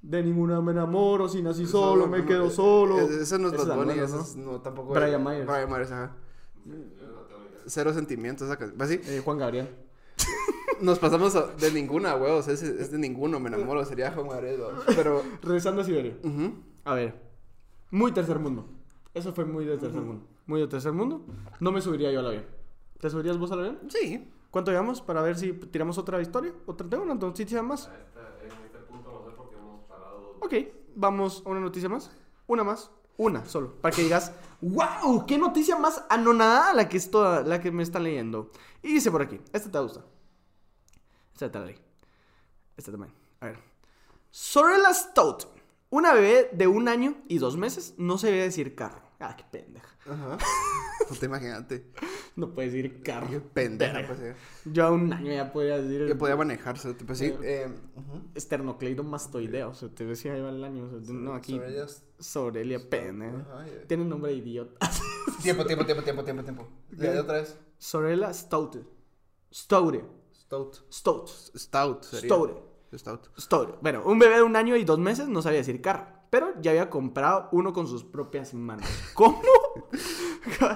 [0.03, 1.29] De ninguna me enamoro.
[1.29, 2.99] Si nací solo, me quedo solo.
[2.99, 4.93] Ese no es Bad Bunny, ese es no, tampoco.
[4.93, 5.47] Brian Myers.
[5.47, 6.17] Brian Myers, ajá.
[7.69, 8.81] Cero sentimientos esa canción.
[8.83, 9.69] Así, Eh, Juan Gabriel.
[10.81, 12.49] nos pasamos a- de ninguna, huevos.
[12.49, 13.85] Es, es de ninguno, me enamoro.
[13.85, 14.61] Sería Juan Gabriel.
[14.97, 15.23] Pero.
[15.43, 16.17] Regresando a Siberia.
[16.23, 16.53] ujú.
[16.85, 17.15] A ver.
[17.91, 18.69] Muy tercer mundo.
[19.15, 20.25] Eso fue muy de tercer mundo.
[20.47, 21.25] Muy de tercer mundo.
[21.61, 22.45] No me subiría yo al avión.
[23.01, 23.79] ¿Te subirías vos al avión?
[23.89, 24.29] Sí.
[24.51, 26.53] ¿Cuánto llevamos para ver si tiramos otra historia?
[26.67, 26.89] ¿Otra?
[26.89, 27.87] ¿Tengo una noticia más?
[28.43, 30.37] En este punto no sé por qué hemos parado.
[30.41, 30.55] Ok,
[30.97, 32.11] vamos a una noticia más.
[32.47, 32.91] Una más.
[33.19, 33.75] Una solo.
[33.81, 37.01] Para que digas, wow, qué noticia más anonadada la que,
[37.45, 38.51] la que me está leyendo.
[38.83, 40.05] Y dice por aquí, esta te gusta.
[41.35, 41.79] Esta te la leí.
[42.77, 43.13] Esta también.
[43.41, 43.59] A ver.
[44.31, 45.49] Sorella Stout,
[45.91, 49.08] Una bebé de un año y dos meses no se debe decir carro.
[49.21, 49.89] Ah, qué pendeja.
[50.09, 50.39] Ajá.
[51.11, 51.91] No te imagínate.
[52.37, 53.27] No puede decir carro.
[53.29, 54.21] Qué pendeja, pues.
[54.21, 54.37] eh.
[54.65, 56.07] Yo a un año ya podía decir.
[56.07, 57.25] Que podía manejarse, tipo así.
[57.27, 58.23] Eh, Eh, ujú.
[58.37, 59.67] Esternocleidomastoidea.
[59.67, 60.85] O sea, te decía ahí va el año.
[60.85, 61.55] O sea, no, aquí.
[61.57, 63.45] Sobre ellas- Sorelia pendeja.
[63.89, 64.89] Tiene nombre de idiota.
[65.43, 66.69] Tiempo, tiempo, tiempo, tiempo, tiempo, tiempo.
[66.93, 67.59] Ya otra vez.
[67.79, 68.85] Sorella Stoute.
[69.53, 70.05] Stoute.
[70.33, 70.77] Stout.
[71.57, 72.29] Stout sería.
[72.29, 72.55] Stoute.
[72.97, 73.29] Stout.
[73.37, 73.73] Story.
[73.83, 76.73] Bueno, un bebé de un año y dos meses no sabía decir carro, pero ya
[76.73, 78.87] había comprado uno con sus propias manos.
[79.15, 79.41] ¿Cómo?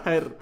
[0.05, 0.39] A ver.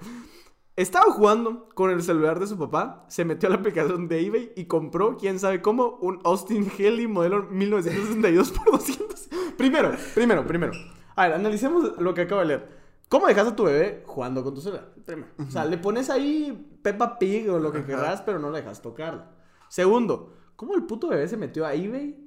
[0.77, 4.53] Estaba jugando con el celular de su papá, se metió a la aplicación de eBay
[4.55, 9.29] y compró, quién sabe cómo, un Austin Haley modelo 1962 por 200.
[9.57, 10.71] Primero, primero, primero.
[11.15, 12.81] A ver, analicemos lo que acabo de leer.
[13.09, 14.93] ¿Cómo dejas a tu bebé jugando con tu celular?
[15.05, 15.27] Primero.
[15.45, 18.81] O sea, le pones ahí Peppa Pig o lo que querrás, pero no le dejas
[18.81, 19.25] tocarlo.
[19.67, 22.20] Segundo, ¿cómo el puto bebé se metió a eBay?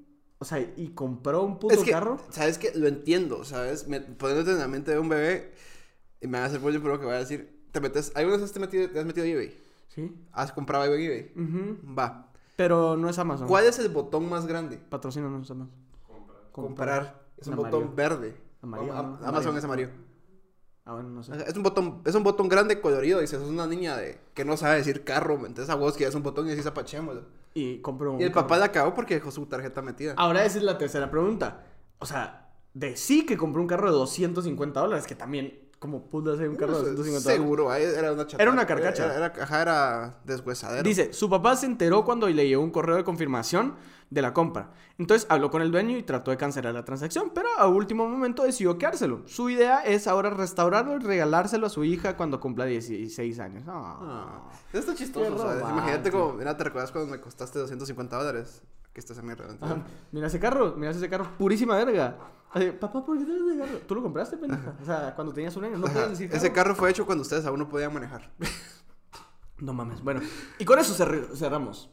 [0.44, 2.18] O sea, y compró un puto Es que, carro.
[2.28, 2.70] ¿sabes qué?
[2.74, 3.88] Lo entiendo, ¿sabes?
[3.88, 5.54] Me, poniéndote en la mente de un bebé
[6.20, 7.64] y me van a hacer bullying por lo que voy a decir.
[7.72, 9.57] Te metes, ¿alguna vez te, metido, te has metido a eBay?
[9.88, 10.14] Sí.
[10.33, 11.33] ¿Has comprado algo en eBay?
[11.35, 11.94] Ujú.
[11.98, 12.30] Va.
[12.57, 13.48] Pero no es Amazon.
[13.48, 14.76] ¿Cuál es el botón más grande?
[14.76, 15.70] Patrocina no es Amazon.
[16.07, 16.37] Compra.
[16.52, 17.24] Comprar.
[17.38, 17.78] Es un Amarillo.
[17.78, 18.37] botón verde.
[18.61, 18.92] Amarillo.
[18.92, 19.57] Amazon Amarillo.
[19.57, 19.90] es amarillo.
[20.85, 21.33] Ah, bueno, no sé.
[21.46, 24.44] Es un botón, es un botón grande colorido y si sos una niña de que
[24.44, 27.22] no sabe decir carro, entonces a vos que es un botón y decís apachémoslo.
[27.54, 28.46] Y compró un Y el carro.
[28.46, 30.14] papá la acabó porque dejó su tarjeta metida.
[30.16, 31.64] Ahora esa es la tercera pregunta.
[31.98, 36.34] O sea, de sí que compró un carro de 250 dólares, que también, como pudo
[36.34, 37.40] hacer un carro de 250 dólares.
[37.42, 38.42] Seguro, ahí era una chatarra.
[38.42, 39.04] Era una carcacha.
[39.04, 40.82] Era, era, ajá, era deshuesadero.
[40.82, 43.76] Dice, su papá se enteró cuando le llegó un correo de confirmación
[44.10, 44.70] de la compra.
[44.98, 48.44] Entonces habló con el dueño y trató de cancelar la transacción, pero a último momento
[48.44, 49.22] decidió quedárselo.
[49.26, 53.64] Su idea es ahora restaurarlo y regalárselo a su hija cuando cumpla 16 años.
[53.66, 53.98] Ah.
[54.00, 55.58] Ah, eso está chistoso.
[55.58, 58.62] Imagínate como, mira, ¿te recuerdas cuando me costaste 250 dólares?
[58.92, 59.46] Que esta es mierda.
[59.60, 59.78] Ajá.
[60.12, 62.16] Mira ese carro, mira ese carro, purísima verga.
[62.52, 63.78] Así, papá, ¿por qué tienes ese carro?
[63.88, 64.74] ¿Tú lo compraste, pendeja?
[64.80, 67.44] O sea, cuando tenías un año, no puedes decir Ese carro fue hecho cuando ustedes
[67.46, 68.30] aún no podían manejar.
[69.58, 70.02] No mames.
[70.02, 70.20] Bueno,
[70.58, 71.88] y con eso cerr- cerramos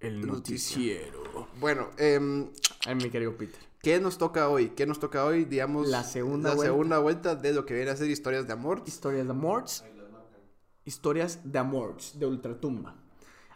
[0.00, 1.48] el noticiero.
[1.60, 3.60] Bueno, Ay, mi querido Peter.
[3.82, 4.70] ¿qué nos toca hoy?
[4.70, 5.44] ¿Qué nos toca hoy?
[5.44, 6.72] Digamos, La segunda la vuelta.
[6.72, 8.82] segunda vuelta de lo que viene a ser historias de amor.
[8.86, 9.82] Historias de amores.
[9.82, 10.40] Ahí las marcan.
[10.84, 12.96] Historias de amores, de ultratumba.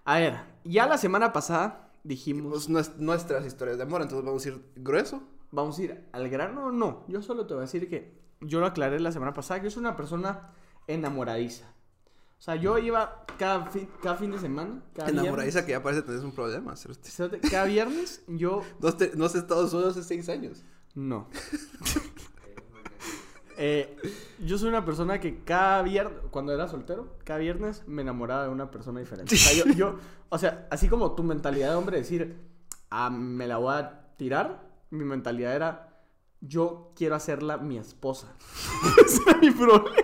[0.05, 4.45] A ver, ya la semana pasada dijimos, Pues nues- nuestras historias de amor, entonces vamos
[4.45, 5.23] a ir grueso.
[5.51, 7.05] vamos a ir al grano o no.
[7.09, 9.71] Yo solo te voy a decir que yo lo aclaré la semana pasada, que yo
[9.71, 10.53] soy una persona
[10.89, 11.73] enamoradiza.
[12.39, 16.03] O sea, yo iba cada fin, cada fin de semana, cada Enamoradiza que ya parece
[16.03, 16.75] tener un problema.
[16.77, 17.41] cerote.
[17.41, 20.63] cada viernes yo No, has te- no has estado solo hace seis años.
[20.95, 21.29] no.
[23.57, 23.97] Eh,
[24.45, 28.49] yo soy una persona que cada viernes, cuando era soltero, cada viernes me enamoraba de
[28.49, 29.33] una persona diferente.
[29.33, 32.37] O sea, yo, yo- o sea, así como tu mentalidad de hombre decir,
[32.91, 36.01] ah, me la voy a tirar, mi mentalidad era,
[36.41, 38.35] yo quiero hacerla mi esposa.
[39.07, 39.99] Ese era mi problema.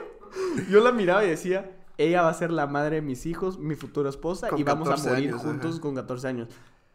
[0.71, 3.75] Yo la miraba y decía, ella va a ser la madre de mis hijos, mi
[3.77, 5.81] futura esposa, Con y vamos a 14 morir años, juntos ajá.
[5.81, 6.49] con 14 años.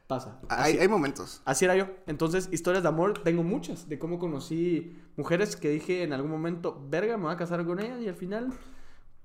[0.08, 0.40] Pasa.
[0.50, 1.42] Hay, Así- hay momentos.
[1.46, 1.88] Así era yo.
[2.06, 3.90] Entonces, historias de amor, tengo muchas.
[3.90, 7.80] De cómo conocí mujeres que dije en algún momento, verga, me voy a casar con
[7.80, 8.00] ella.
[8.00, 8.54] Y al final,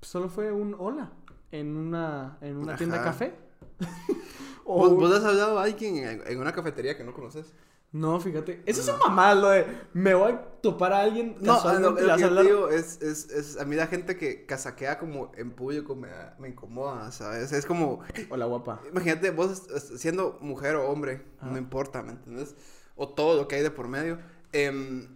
[0.01, 1.11] solo fue un hola
[1.51, 3.35] en una, en una tienda de café.
[4.63, 7.53] O ¿Vos, has hablado a alguien en, en una cafetería que no conoces?
[7.93, 8.63] No, fíjate.
[8.65, 11.35] Eso es un mamá, lo de me voy a topar a alguien.
[11.41, 12.45] No, ah, casualmente, no, lo que a yo te hablar.
[12.45, 16.35] digo es, es, es, a mí la gente que casaquea como en público me, da-
[16.39, 17.51] me incomoda, ¿sabes?
[17.51, 17.99] Es como,
[18.29, 18.81] Hola, guapa.
[18.89, 19.63] imagínate vos
[19.97, 22.55] siendo mujer o hombre, no importa, ¿me entiendes?
[22.95, 24.19] O todo lo que hay de por medio.
[24.53, 25.07] em,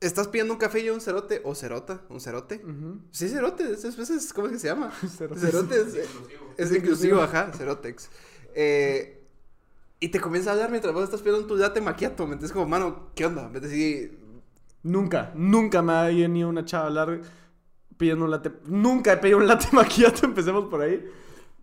[0.00, 2.64] estás pidiendo un café y un cerote, o cerota, un cerote.
[3.10, 4.90] Sí, cerote, es, es, es- ¿cómo es que se llama?
[5.16, 5.40] Cerote.
[5.40, 6.54] Cerote es, Exclusivo.
[6.56, 8.08] es inclusivo, ajá, cerotex.
[8.54, 9.19] Eh,
[10.00, 12.52] y te comienza a hablar mientras vos estás pidiendo tu latte macchiato, ¿me entiendes?
[12.52, 13.48] Como, mano, ¿qué onda?
[13.48, 13.58] ¿Me?
[13.76, 14.18] Y-
[14.82, 17.20] Nunca, nunca me ha venido una chava a hablar
[17.98, 18.50] pidiendo un latte.
[18.66, 21.04] Nunca he pedido un latte maquillato, empecemos por ahí.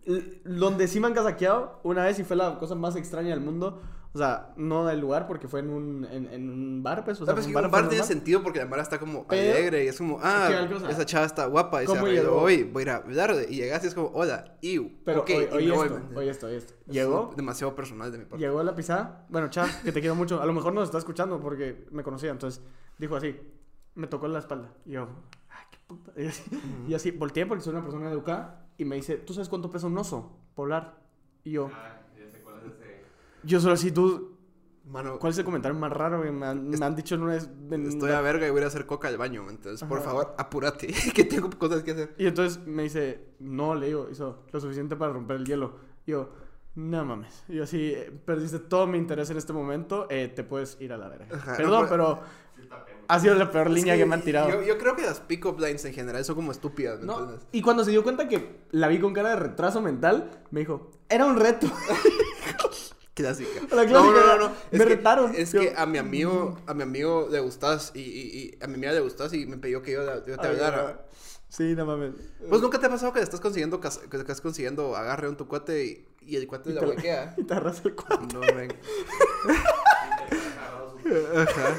[0.06, 3.40] L- Donde sí me han casaqueado una vez y fue la cosa más extraña del
[3.40, 3.82] mundo.
[4.14, 7.20] O sea, no del lugar porque fue en un, en, en un bar, pues.
[7.20, 8.08] O sea, ¿Sabes fue que un un bar tiene normal.
[8.08, 11.44] sentido porque la Mara está como Pero- alegre y es como, ah, esa chava está
[11.46, 13.46] guapa y se ¿Cómo arregló hoy, voy a ir a hablarle.
[13.50, 15.98] Y llegas y es como, hola, iu, Pero ok, oye, y oye me voy, esto,
[16.00, 16.16] man.
[16.16, 16.74] oye esto, oye esto.
[16.86, 18.38] Es Llegó, demasiado personal de mi parte.
[18.44, 19.26] llegó la pisada.
[19.28, 20.40] Bueno, chava, que te quiero mucho.
[20.40, 22.30] A lo mejor nos está escuchando porque me conocía.
[22.30, 22.62] Entonces
[22.96, 23.38] dijo así,
[23.94, 24.72] me tocó en la espalda.
[24.86, 25.06] Y yo,
[25.50, 26.12] ay, qué puta.
[26.20, 26.42] Y así,
[26.88, 28.64] y así volteé porque soy una persona educada.
[28.78, 30.96] Y me dice, ¿tú sabes cuánto pesa un oso polar?
[31.44, 33.02] Y yo, Ah, ya sé cuál es ese.
[33.42, 34.36] Yo solo así, tú.
[34.86, 37.34] Mano, ¿Cuál es el comentario más raro que me han, me han dicho en una
[37.34, 37.50] vez?
[37.70, 40.06] en estoy a verga y voy a hacer coca al baño, entonces, por Ajá.
[40.08, 42.14] favor, apúrate, que tengo cosas que hacer.
[42.16, 45.74] Y entonces me dice, no, le digo, hizo lo suficiente para romper el hielo.
[46.06, 46.30] Y yo,
[46.74, 47.44] No mames.
[47.48, 50.06] Yo sí, eh, perdiste todo mi interés en este momento.
[50.08, 51.26] eh, te puedes ir a la verga.
[51.36, 52.20] Ajá, Perdón, no, pero
[52.56, 52.84] Sí pena.
[53.08, 54.48] ha sido la peor línea que, me han tirado.
[54.48, 57.46] Yo, yo creo que las pick-up lines en general son como estúpidas, ¿me No, entiendes?
[57.52, 60.90] Y cuando se dio cuenta que la vi con cara de retraso mental, me dijo,
[61.10, 61.66] era un reto.
[63.18, 63.60] Clásica.
[63.74, 64.48] La No, clásica, no, no, no.
[64.48, 65.34] me Es que- retaron.
[65.34, 68.66] Es Yo- que a mi amigo, a mi amigo le gustas y, y, y a
[68.68, 71.04] mi amiga le gustas y me pidió que yo, la- yo te Ay, ayudara.
[71.48, 72.14] Sí, no mames.
[72.48, 75.48] Pues nunca te ha pasado que le estás consiguiendo, que estás consiguiendo agarre un tu
[75.48, 77.34] cuate y, y el cuate la huequea.
[77.38, 78.26] Y te arrasa el cuadro.
[78.34, 78.72] No, ven.
[81.36, 81.76] Ajá.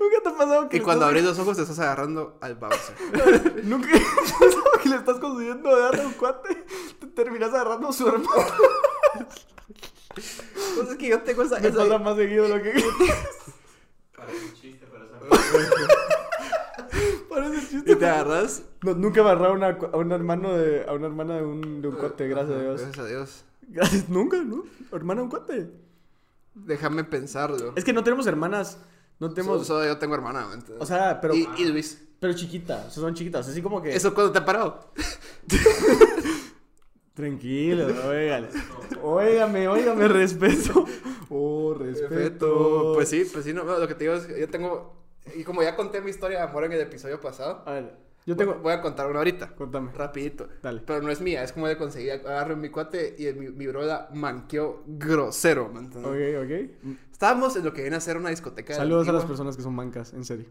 [0.00, 2.54] Nunca te ha pasado que Y cuando estás- abrís los ojos te estás agarrando al
[2.54, 2.94] Bowser.
[3.64, 6.64] Nunca te ha pasado que le estás consiguiendo agarrar a un cuate,
[6.98, 8.30] te terminas agarrando a su hermano.
[10.80, 11.60] Entonces es que yo tengo esa...
[11.60, 12.72] Me esa- pasa más seguido lo que
[14.16, 15.10] Parece un chiste, pero es
[17.28, 17.92] parece chiste.
[17.92, 18.62] Y te agarras...
[18.82, 21.96] No, nunca me una, a un hermano de, a una hermana de un, de un
[21.96, 22.80] cuate, gracias a Dios.
[22.80, 23.44] Gracias a Dios.
[23.68, 24.64] Gracias, nunca, ¿no?
[24.92, 25.70] Hermana de un cuate.
[26.54, 27.72] Déjame pensarlo.
[27.76, 28.78] Es que no tenemos hermanas,
[29.18, 29.66] no tenemos...
[29.66, 31.34] Solo yo tengo hermana, o sea, pero...
[31.34, 32.04] Y, y Luis.
[32.20, 33.94] Pero chiquitas, o sea, son chiquitas, así como que...
[33.94, 34.92] ¿Eso cuando te ha parado?
[37.18, 38.46] Tranquilo, óigale.
[39.02, 40.84] Óigame, óigame, respeto.
[41.30, 42.92] Oh, respeto.
[42.94, 44.94] Pues sí, pues sí, no, lo que te digo es que yo tengo...
[45.34, 48.36] Y como ya conté mi historia de amor en el episodio pasado, A ver, yo
[48.36, 48.54] tengo...
[48.62, 49.48] voy a contar una ahorita.
[49.56, 49.90] Cuéntame.
[49.92, 50.48] Rapidito.
[50.62, 50.80] Dale.
[50.86, 53.82] Pero no es mía, es como de conseguir agarro mi cuate y mi, mi bro
[53.82, 55.64] la manqueó grosero.
[55.64, 56.06] Ok,
[56.44, 56.94] ok.
[57.10, 59.62] Estábamos en lo que viene a ser una discoteca de Saludos a las personas que
[59.64, 60.46] son mancas, en serio.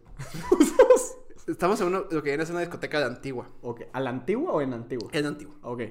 [1.48, 3.48] Estamos en uno- lo que viene a ser una discoteca de Antigua.
[3.62, 5.08] Ok, ¿a la antigua o en antigua?
[5.14, 5.56] En Antigua.
[5.62, 5.82] Ok,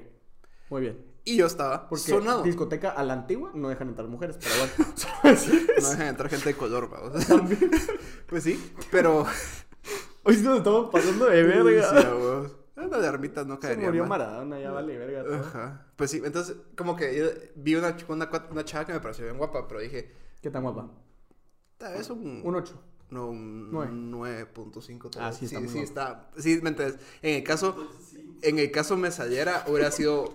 [0.69, 1.05] muy bien.
[1.25, 2.41] Y yo estaba Porque sonado.
[2.43, 4.93] discoteca a la antigua no dejan entrar mujeres, pero bueno.
[5.81, 7.25] No dejan entrar gente de color, vamos.
[7.27, 7.69] También.
[8.27, 9.25] Pues sí, pero...
[10.23, 11.91] Hoy sí nos estamos pasando de Sí, verga.
[12.09, 12.55] vamos.
[12.77, 14.19] Una de armitas no Se caería murió mal.
[14.19, 15.23] Maradona, ya vale verga.
[15.23, 15.35] todo.
[15.35, 15.87] Ajá.
[15.95, 19.67] Pues sí, entonces, como que vi una, una, una chava que me pareció bien guapa,
[19.67, 20.89] pero dije, ¿Qué tan guapa?
[21.79, 22.41] vez un...
[22.43, 22.83] Un 8.
[23.09, 24.45] No, un Nueve.
[24.53, 25.09] 9.5.
[25.11, 25.87] tal Ah, sí, está sí, muy sí, guapo.
[25.87, 26.29] está.
[26.37, 26.99] Sí, ¿me entiendes?
[27.21, 27.87] En el caso,
[28.41, 30.33] en el caso me saliera, hubiera sido,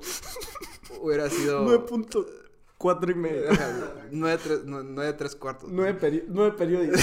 [1.00, 1.66] hubiera sido...
[1.66, 3.50] 9.4 y medio.
[3.52, 3.68] Ajá,
[4.10, 5.68] nueve, tres, no- nueve, tres cuartos.
[5.70, 7.00] 9, peri nueve periódicos.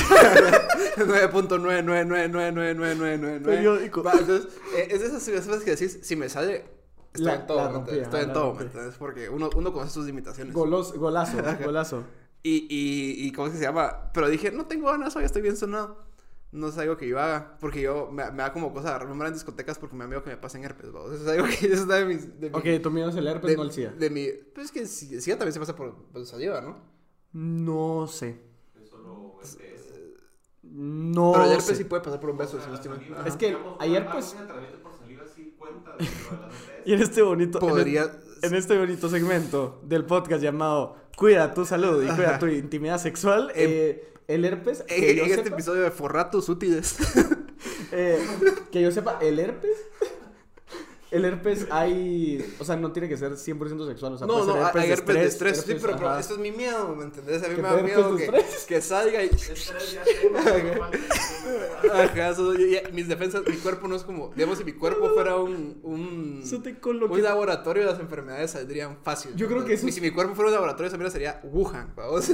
[0.97, 3.43] 9.999999999.
[3.43, 4.03] Periódico.
[4.03, 6.65] Va, entonces, eh, es de esas cosas que decís, si me sale,
[7.13, 8.07] estoy La- en todo, la ¿me rompí, entiendes?
[8.07, 8.53] Estoy ajá, en todo.
[8.55, 8.95] ¿me entiendes?
[8.97, 10.53] Porque uno, uno conoce sus limitaciones.
[10.53, 12.03] Golos, golazo, golazo.
[12.43, 14.11] Y, y, y, ¿cómo es que se llama?
[14.13, 16.07] Pero dije, no tengo ganas, hoy estoy bien sonado.
[16.51, 19.33] No es algo que yo haga, porque yo me, me da como cosa agarrarme en
[19.33, 21.05] discotecas porque me da miedo que me pasen herpes, ¿no?
[21.11, 22.39] Eso es algo que eso está de mis...
[22.39, 23.91] De mi- Ok, tu miedo es el herpes, de, no el SIDA.
[23.91, 24.27] de mi...
[24.55, 26.77] Pues es que el SIDA también se pasa por, por saliva, ¿no?
[27.33, 28.41] No sé.
[28.81, 29.59] Es solo ETS.
[30.63, 31.75] No Pero el herpes sé.
[31.75, 32.99] sí puede pasar por un beso, O si sea, no estoy mal.
[32.99, 33.55] saliva, Es que
[34.11, 34.35] pues-
[34.81, 36.11] por saliva sí cuenta de las
[36.79, 36.87] ETS.
[36.87, 37.59] Y en este bonito...
[37.59, 38.11] en el- Podría...
[38.43, 42.39] En este bonito segmento del podcast llamado Cuida tu salud y cuida Ajá.
[42.39, 46.47] tu intimidad sexual, En- eh, el herpes, En, que yo, en este episodio de forratos
[46.49, 46.95] útiles.
[47.91, 48.19] eh,
[48.71, 49.75] que yo sepa, el herpes,
[51.11, 54.45] el herpes hay, o sea, no tiene que ser 100% sexual, o sea, no, puede
[54.47, 55.57] no, ser hay herpes de estrés.
[55.61, 56.19] Sí, herpes, pero, pero ajá.
[56.19, 57.43] eso es mi miedo, ¿me entendés?
[57.43, 59.27] A mí ¿Que me da miedo herpes que, de que salga y...
[59.27, 60.03] Estrés ya
[62.03, 64.31] Ajá, eso- y- y mis defensas, mi cuerpo no es como...
[64.35, 65.79] Digamos, si mi cuerpo fuera un...
[65.83, 66.41] un
[67.09, 69.35] Un laboratorio de las enfermedades saldrían fácil.
[69.35, 71.93] Yo creo que eso Y si mi cuerpo fuera un laboratorio, esa mierda sería Wuhan,
[71.95, 72.29] vamos.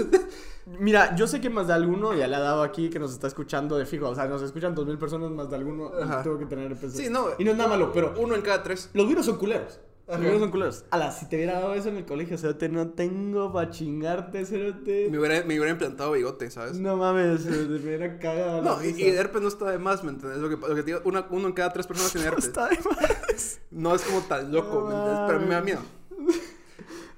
[0.65, 3.27] Mira, yo sé que más de alguno ya le ha dado aquí que nos está
[3.27, 6.23] escuchando de fijo, o sea, nos escuchan dos mil personas más de alguno, Ajá.
[6.23, 6.93] tengo que tener herpes.
[6.93, 7.27] Sí, no.
[7.37, 8.89] Y no es nada malo, pero Uno en cada tres.
[8.93, 9.79] los virus son culeros.
[10.07, 10.85] Los virus son culeros.
[10.91, 15.07] Ala, si te hubiera dado eso en el colegio, cerote, no tengo pa' chingarte, cerote.
[15.11, 16.77] Me hubiera, me hubiera implantado bigote, ¿sabes?
[16.79, 18.61] No mames, cerote, me hubiera cagado.
[18.61, 20.39] la No, y, herpes no está de más, ¿me entiendes?
[20.41, 22.45] Lo que, lo que te digo, una- uno en cada tres personas tiene herpes.
[22.45, 23.59] Está de más.
[23.71, 25.19] No es como tan loco, ¿me entiendes?
[25.27, 25.79] Pero a mí me da miedo.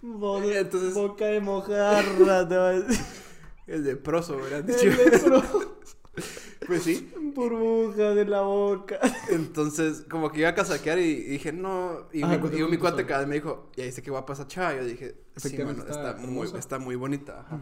[0.02, 3.06] Bo- Entonces- Boca de mojarra, te va a decir.
[3.67, 4.67] El leproso, ¿verdad?
[4.69, 5.77] El lepro.
[6.65, 7.13] Pues sí.
[7.36, 8.99] Burbuja de la boca.
[9.30, 12.08] Entonces, como que iba a casaquear y dije, no.
[12.12, 14.34] Y, Ah, mi, y mi cuate cada vez me dijo, ¿y ahí sé qué guapa
[14.34, 14.75] esa chava?
[14.75, 17.41] Yo dije, sí, mano, está está, muy, está muy bonita.
[17.41, 17.60] Ajá.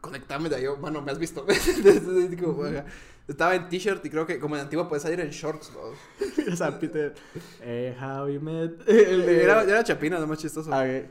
[0.00, 1.46] Conectame de ahí, yo, mano, me has visto.
[1.48, 2.84] Entonces, como, ajá.
[3.26, 6.52] Estaba en t-shirt y creo que como en Antigua puedes salir en shorts, ¿no?
[6.52, 7.14] O sea, Peter.
[7.62, 8.86] Eh, how we met.
[8.86, 10.70] El de- Era, era chapina, no más chistoso.
[10.72, 11.06] Ah, ok.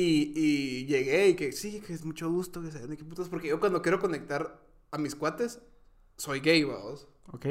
[0.00, 3.28] Y, y llegué y que sí, que es mucho gusto, que se den, que putas.
[3.28, 4.60] Porque yo cuando quiero conectar
[4.92, 5.60] a mis cuates,
[6.16, 7.08] soy gay, vamos.
[7.32, 7.46] Ok.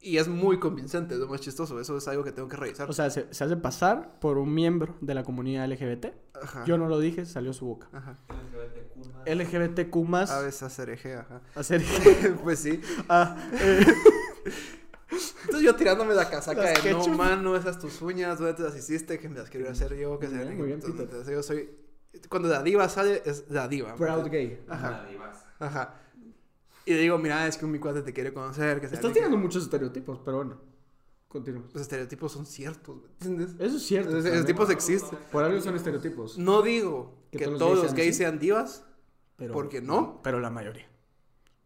[0.00, 1.80] Y es muy convincente, es lo más chistoso.
[1.80, 2.88] Eso es algo que tengo que revisar.
[2.90, 6.06] O sea, se, se hace pasar por un miembro de la comunidad LGBT.
[6.42, 6.64] ajá.
[6.66, 7.88] Yo no lo dije, salió su boca.
[7.92, 8.18] Ajá.
[9.24, 10.30] LGBTQ más.
[10.30, 11.40] A veces hacer eje, ajá.
[11.54, 11.82] Hacer.
[12.44, 12.78] pues sí.
[13.08, 13.86] Ah, eh,
[15.10, 18.76] Entonces yo tirándome la casaca Las de no, mano, esas tus uñas, ¿dónde te las
[18.76, 19.18] hiciste?
[19.18, 20.80] Que me las quiero hacer yo, que Muy se bien.
[20.84, 21.70] Entonces yo soy...
[22.28, 23.94] Cuando la diva sale, es la diva.
[23.96, 24.64] Proud gay.
[24.68, 25.44] Ajá, más.
[25.58, 26.00] ajá.
[26.84, 29.36] Y le digo, mira, es que un mi cuate te quiere conocer, que Estás tirando
[29.36, 30.60] muchos estereotipos, pero bueno.
[31.28, 31.72] Continuamos.
[31.74, 33.56] Los estereotipos son ciertos, ¿me entiendes?
[33.58, 34.10] Eso es cierto.
[34.12, 35.18] Los estereotipos existen.
[35.32, 36.38] Por algo son estereotipos.
[36.38, 38.84] No digo Que que, todos los todos gays los sean gays sean divas,
[39.36, 40.88] Pero, porque no, Pero la mayoría.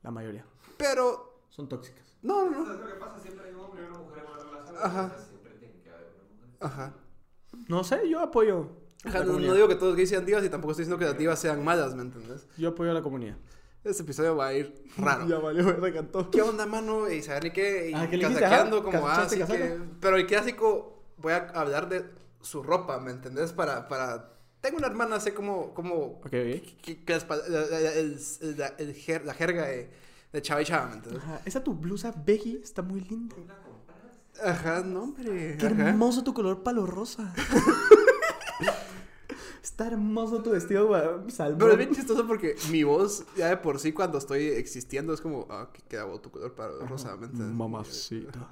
[0.03, 0.47] La mayoría.
[0.79, 1.45] pero...
[1.51, 2.17] Son tóxicas.
[2.23, 2.87] No, no, ¿Sabes no.
[2.87, 3.21] lo que pasa?
[3.21, 4.77] Siempre hay un hombre y una mujer en una relación.
[4.83, 5.03] Ajá.
[5.05, 6.57] entonces Siempre tiene que haber una mujer.
[6.61, 6.95] Ajá.
[7.69, 8.69] No sé, yo apoyo.
[9.05, 11.07] Ajá, no, no digo que todos los gays sean divas y tampoco estoy diciendo que
[11.07, 12.47] las divas sean malas, ¿me entiendes?
[12.59, 13.37] Yo apoyo a la comunidad.
[13.83, 15.27] Este episodio va a ir raro.
[15.29, 16.31] Ya valió, me recantó.
[16.31, 17.11] ¿Qué onda, mano?
[17.11, 17.91] Y saber ni qué.
[17.91, 18.07] Y Ah,
[18.83, 19.79] como ah, ¿casachaste así que.
[20.01, 22.05] Pero el clásico, voy a hablar de
[22.43, 23.53] su ropa, ¿me entendés?
[23.53, 23.89] Para.
[23.89, 24.35] para...
[24.61, 25.33] Tengo una hermana, sé
[26.19, 26.33] Ok, ok.
[26.83, 27.03] que,
[27.49, 29.91] la, la- el- el- la- el jer- la jerga de,
[30.31, 31.23] de chava y chava, ¿me entiendes?
[31.25, 31.41] Ajá.
[31.47, 33.35] Esa tu blusa Becky está muy linda.
[34.45, 35.57] Ajá, no, hombre.
[35.59, 35.89] Qué ajá.
[35.89, 37.33] hermoso tu color palo rosa.
[39.63, 40.89] está hermoso tu vestido
[41.29, 41.59] salmón.
[41.59, 45.21] Pero es bien chistoso porque mi voz, ya de por sí, cuando estoy existiendo, es
[45.21, 47.17] como, ah, que queda tu color para rosa.
[47.17, 48.49] Mamacita.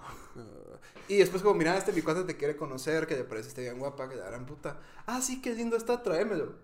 [1.09, 3.79] Y después como, mira, este mi cuate te quiere conocer, que le parece este bien
[3.79, 4.79] guapa, que la gran puta.
[5.07, 6.57] Ah, sí, qué lindo está, tráemelo.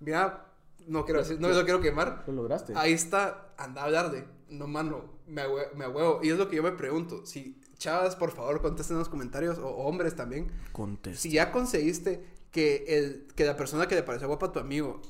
[0.00, 0.52] Mira,
[0.88, 2.24] no quiero decir, no lo quiero quemar.
[2.26, 2.72] Lo lograste.
[2.76, 4.24] Ahí está, anda a hablarle.
[4.50, 6.20] No, mano, me ahue- me huevo.
[6.22, 7.24] Y es lo que yo me pregunto.
[7.26, 10.50] Si, chavas, por favor, contesten en los comentarios, o hombres también.
[10.72, 11.20] Contesta.
[11.20, 12.24] Si ya conseguiste
[12.56, 15.02] que, el, que la persona que le pareció guapa a tu amigo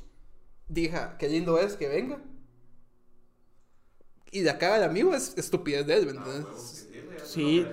[0.68, 2.18] diga, qué lindo es, que venga.
[4.32, 6.88] Y la caga el amigo es estupidez de él, ¿me No, entiendes?
[7.24, 7.64] Sí,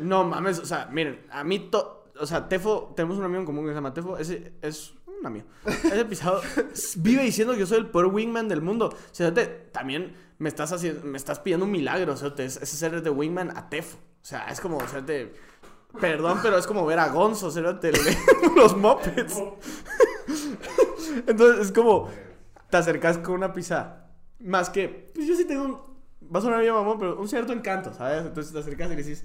[0.00, 3.46] no mames, o sea, miren, a mí, to- o sea, Tefo, tenemos un amigo en
[3.46, 5.46] común que se llama Tefo, ese es un amigo.
[5.64, 6.42] Ese pisado
[6.96, 8.86] vive diciendo que yo soy el peor wingman del mundo.
[8.88, 12.44] O sea, te- también me estás haciendo, me estás pidiendo un milagro, o sea, te-
[12.44, 13.96] es, es ser de wingman a Tefo.
[13.96, 15.32] O sea, es como, o sea, te,
[15.98, 17.92] perdón, pero es como ver a Gonzo, o sea, te-
[18.56, 19.42] los mopeds.
[21.26, 22.08] Entonces, es como,
[22.70, 24.06] te acercas con una pizza.
[24.38, 25.78] Más que, pues yo sí tengo un,
[26.34, 28.24] va a sonar bien mamón, pero un cierto encanto, ¿sabes?
[28.26, 29.24] Entonces te acercas y le dices,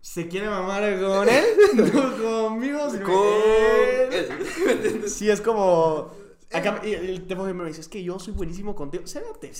[0.00, 1.44] ¿se quiere mamar con él?
[1.74, 5.02] No conmigo, Con él.
[5.08, 6.10] Sí, es como,
[6.52, 9.06] acá, y el teléfono me dice, es que yo soy buenísimo contigo.
[9.06, 9.50] Cérate.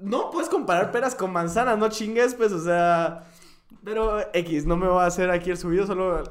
[0.00, 3.24] No puedes comparar peras con manzanas, no chingues, pues, o sea...
[3.84, 6.22] Pero X, no me voy a hacer aquí el subido, solo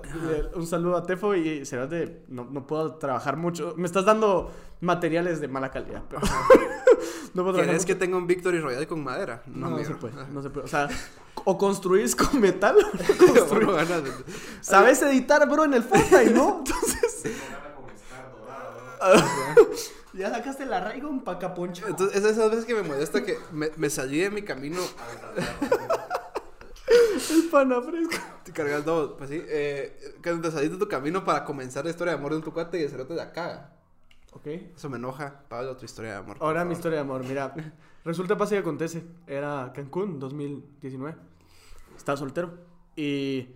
[0.55, 3.73] un saludo a Tefo y Cerate, no, no puedo trabajar mucho.
[3.77, 6.21] Me estás dando materiales de mala calidad, pero
[7.33, 7.87] no puedo ¿Quieres mucho.
[7.87, 9.43] que tenga un Victory Royale con madera?
[9.47, 9.89] No, no, amigo.
[9.89, 10.65] se puede, no se puede.
[10.65, 10.87] O sea,
[11.45, 14.11] o construís con metal, o no ganas de-
[14.61, 16.59] ¿Sabes editar, bro, en el Fortnite, no?
[16.65, 17.23] Entonces,
[20.13, 21.85] No ya sacaste la Raygon pa' caponcha.
[21.87, 24.79] Entonces, es de esas veces que me molesta que me, me salí de mi camino
[27.31, 28.15] El pana fresco.
[28.53, 32.19] cargando, pues sí, eh, que te saliste de tu camino para comenzar la historia de
[32.19, 33.73] amor de tu cuate y el cerote la caga.
[34.33, 34.47] Ok.
[34.47, 35.43] Eso me enoja.
[35.49, 36.37] Pablo, tu historia de amor.
[36.39, 37.53] Ahora mi historia de amor, mira.
[38.05, 39.03] Resulta pasa y acontece.
[39.27, 41.17] Era Cancún, 2019.
[41.95, 42.57] Estaba soltero.
[42.95, 43.47] Y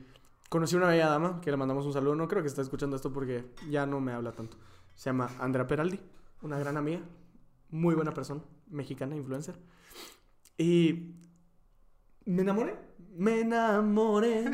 [0.50, 2.16] conocí una bella dama que le mandamos un saludo.
[2.16, 4.58] No creo que esté escuchando esto porque ya no me habla tanto.
[4.96, 6.00] Se llama Andrea Peraldi,
[6.42, 7.02] una gran amiga,
[7.70, 9.56] muy buena persona, mexicana, influencer.
[10.58, 11.16] Y
[12.26, 12.78] me enamoré.
[13.16, 14.46] Me enamoré.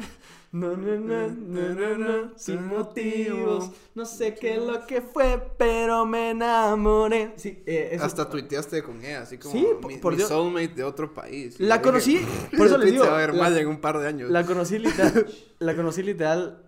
[0.53, 3.71] No, no, no, no, no, sin motivos.
[3.95, 7.31] No sé qué es lo que fue, pero me enamoré.
[7.37, 11.57] Sí, eh, Hasta tuiteaste con ella, así como mi, soulmate de otro país.
[11.59, 12.17] La conocí,
[12.57, 14.29] por eso "El les tweet digo, a ver la- mal en un par de años.
[14.29, 15.25] La conocí literal.
[15.59, 16.63] la conocí literal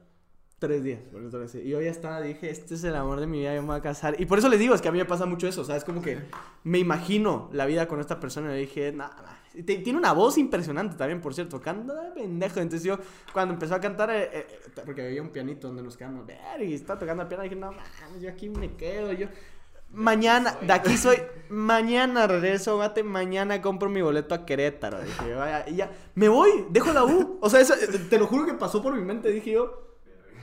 [0.60, 1.02] tres días.
[1.12, 1.58] por eso.
[1.58, 3.78] Y yo ya estaba, dije, este es el amor de mi vida, yo me voy
[3.78, 4.16] a casar.
[4.18, 5.66] Y por eso les digo, es que a mí me pasa mucho eso.
[5.66, 5.84] ¿Sabes?
[5.84, 6.20] Como que
[6.64, 9.42] me imagino la vida con esta persona y dije, nada.
[9.66, 11.62] Tiene una voz impresionante también, por cierto.
[11.62, 12.60] Canta de pendejo.
[12.60, 12.98] Entonces yo,
[13.34, 14.48] cuando empezó a cantar, eh, eh,
[14.86, 17.72] porque había un pianito donde nos quedamos, ver, y estaba tocando el piano, dije, no
[17.72, 19.12] mames, yo aquí me quedo.
[19.14, 19.28] Yo.
[19.92, 21.18] Mañana, de aquí soy.
[21.50, 23.04] Mañana regreso, mate.
[23.04, 25.00] Mañana compro mi boleto a Querétaro.
[25.02, 25.92] Dije, yo, vaya, y ya.
[26.16, 27.38] Me voy, dejo la U.
[27.42, 29.30] O sea, eso, eh, te lo juro que pasó por mi mente.
[29.30, 29.98] Dije yo,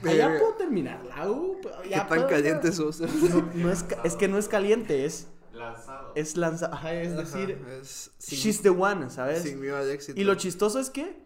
[0.05, 0.39] allá Verga.
[0.39, 1.57] puedo terminar la U.
[1.61, 3.01] pero ¿Qué ya tan puedo- caliente sos?
[3.01, 5.27] No, no es, es que no es caliente, es,
[5.61, 6.11] Lanzado.
[6.15, 6.69] es lanza.
[6.73, 9.43] Ajá, es decir, es sin, she's the one, ¿sabes?
[9.43, 10.19] sin miedo al éxito.
[10.19, 11.17] Y lo chistoso es que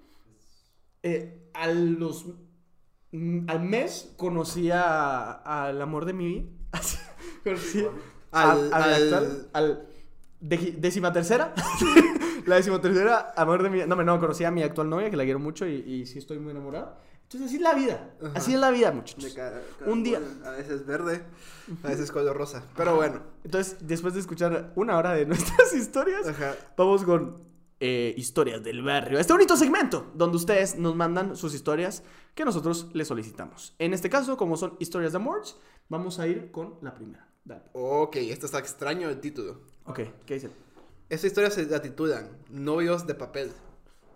[1.04, 2.26] eh, a los,
[3.12, 6.50] mm, al mes conocí a- al amor de mi vida.
[7.44, 7.86] Conocí
[8.32, 9.88] Al- a- a mi al- actual- al
[10.42, 11.54] deji- décima tercera.
[12.48, 13.88] la décima tercera, amor de mi vida.
[13.88, 16.40] No, no, conocí a mi actual novia, que la quiero mucho y, y sí estoy
[16.40, 16.98] muy enamorado.
[17.36, 18.16] Entonces así es la vida.
[18.22, 18.32] Ajá.
[18.36, 19.34] Así es la vida, muchachos.
[19.34, 20.22] cada- cada Un día.
[20.46, 21.24] A veces verde,
[21.84, 22.64] a veces color rosa.
[22.78, 23.22] Pero bueno.
[23.44, 26.56] Entonces, después de escuchar una hora de nuestras historias, Ajá.
[26.78, 27.44] vamos con
[27.82, 29.20] eh, historias del barrio.
[29.20, 33.76] Este bonito segmento donde ustedes nos mandan sus historias que nosotros les solicitamos.
[33.80, 35.42] En este caso, como son historias de amor,
[35.90, 37.28] vamos a ir con la primera.
[37.44, 37.64] Dale.
[37.74, 39.62] Ok, esto está extraño el título.
[39.86, 40.52] Ok, ¿qué dicen?
[41.10, 43.52] Esta historia se la titulan Novios de papel.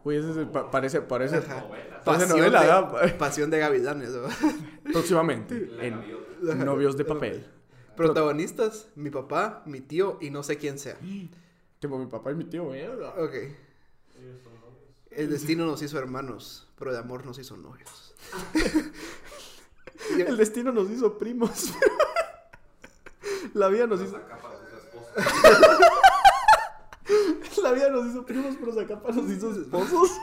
[0.04, 1.62] Uy, ese es el- pa- parece, parece, Ajá.
[1.62, 2.02] Novelas.
[2.04, 4.10] Parece Pasión, novela, de, pasión de gavilanes.
[4.12, 4.28] ¿no?
[4.94, 6.66] próximamente en.
[6.66, 7.46] Novios de Papel.
[7.98, 10.98] Protagonistas, mi papá, mi tío y no sé quién sea.
[11.80, 12.90] Tipo mi papá y mi tío, ¿eh?
[13.18, 13.34] Ok.
[15.12, 18.14] El destino nos hizo hermanos, pero el amor nos hizo novios.
[20.18, 21.74] El destino nos hizo primos.
[23.54, 25.80] La vida nos hizo, Los acá para sus esposas.
[27.70, 30.12] La vida nos hizo primos, pero Zacapa nos hizo esposos.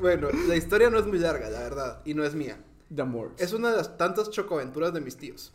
[0.00, 2.58] Bueno, la historia no es muy larga, la verdad, y no es mía.
[2.98, 3.30] Amor.
[3.38, 5.52] Es una de las tantas chocoaventuras de mis tíos.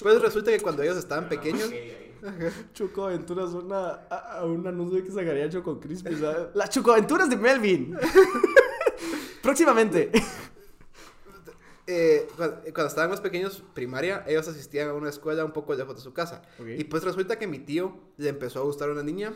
[0.00, 2.52] Pues resulta que cuando ellos estaban pequeños, Gay ahí.
[2.74, 6.48] Chocoaventuras suena a, a un anuncio que sacaría Choco Crispy, ¿sabes?
[6.54, 7.96] Las Chocoaventuras de Melvin.
[9.42, 10.12] Próximamente.
[11.88, 15.96] eh, cuando, cuando estaban más pequeños, primaria, ellos asistían a una escuela un poco lejos
[15.96, 16.42] de su casa.
[16.64, 19.34] Y pues resulta que mi tío le empezó a gustar una niña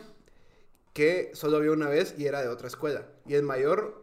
[0.93, 3.07] que solo vio una vez y era de otra escuela.
[3.27, 4.03] Y es mayor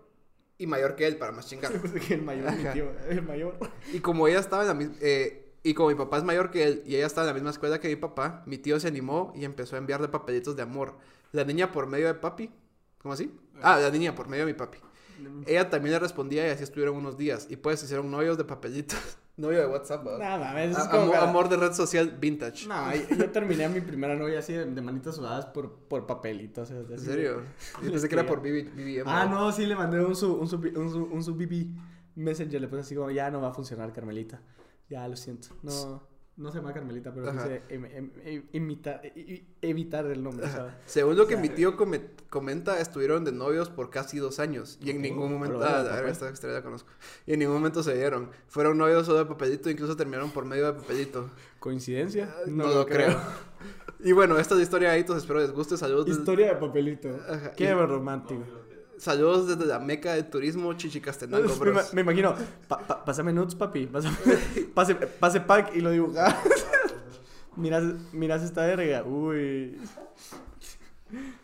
[0.58, 1.72] y mayor que él, para más chingar.
[2.10, 2.74] el mayor, mi Ajá.
[2.74, 3.58] tío, el mayor.
[3.94, 4.96] Y como ella estaba en la misma...
[5.64, 7.80] y como mi papá es mayor que él y ella estaba en la misma escuela
[7.80, 10.98] que mi papá, mi tío se animó y empezó a enviarle papelitos de amor.
[11.32, 12.52] La niña por medio de papi.
[13.02, 13.34] ¿Cómo así?
[13.62, 14.80] Ah, la niña por medio de mi papi.
[15.46, 17.48] Ella también le respondía y así estuvieron unos días.
[17.50, 19.00] Y pues hicieron novios de papelitos.
[19.40, 20.20] Novio de WhatsApp, ¿verdad?
[20.20, 22.68] Nada, mames, es como amor, cada- amor de red social vintage.
[22.68, 26.06] No, yo, yo terminé a mi primera novia así de, de manitas sudadas por, por
[26.06, 26.70] papelitos.
[26.70, 27.38] o sea, ¿En serio?
[27.38, 27.44] de-
[27.86, 29.04] Yo pensé que era por BB, BBM.
[29.06, 29.30] Ah, ¿verdad?
[29.30, 31.68] no, sí, le mandé un sub, un sub, un sub, un sub BB
[32.16, 32.60] Messenger.
[32.62, 34.42] Le puse así como, ya no va a funcionar, Carmelita.
[34.90, 35.50] Ya, lo siento.
[35.64, 36.04] No,
[36.40, 37.44] no se llama Carmelita, pero Ajá.
[37.44, 38.44] quise em- em- em-
[39.16, 40.74] e- evitar el nombre, ¿sabes?
[40.86, 44.80] Según lo que mi tío come- comenta, estuvieron de novios por casi dos años.
[44.82, 45.62] Y en ningún momento.
[45.64, 46.90] Ah, a ver, esta historia la conozco.
[47.28, 48.32] Y en ningún momento se vieron.
[48.48, 51.30] Fueron novios solo de papelito, incluso terminaron por medio de papelito.
[51.60, 52.34] ¿Coincidencia?
[52.48, 53.16] No, lo creo.
[54.02, 55.76] Y bueno, esta es la historia de Aitos, espero les guste.
[55.76, 57.10] Saludos, Historia de papelito.
[57.28, 58.46] Ajá, Qué y- romántico.
[59.00, 61.48] Saludos desde la meca del turismo Chichicastenango,
[61.94, 62.36] me, imagino,
[62.68, 63.88] pa- pa- pásame nudes, papi.
[63.88, 64.16] Pásame,
[64.76, 66.36] pase, pase pack y lo dibujaba.
[67.56, 67.84] miras,
[68.14, 69.04] miras esta verga.
[69.04, 69.78] Uy.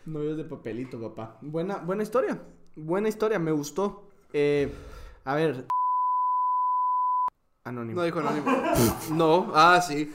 [0.04, 1.38] Novios de papelito, papá.
[1.40, 2.40] Buena, buena historia.
[2.76, 4.08] Buena historia, me gustó.
[4.32, 4.70] Eh,
[5.24, 5.66] a ver.
[7.64, 7.96] Anónimo.
[8.00, 8.46] No dijo anónimo.
[9.12, 10.12] no, ah, sí.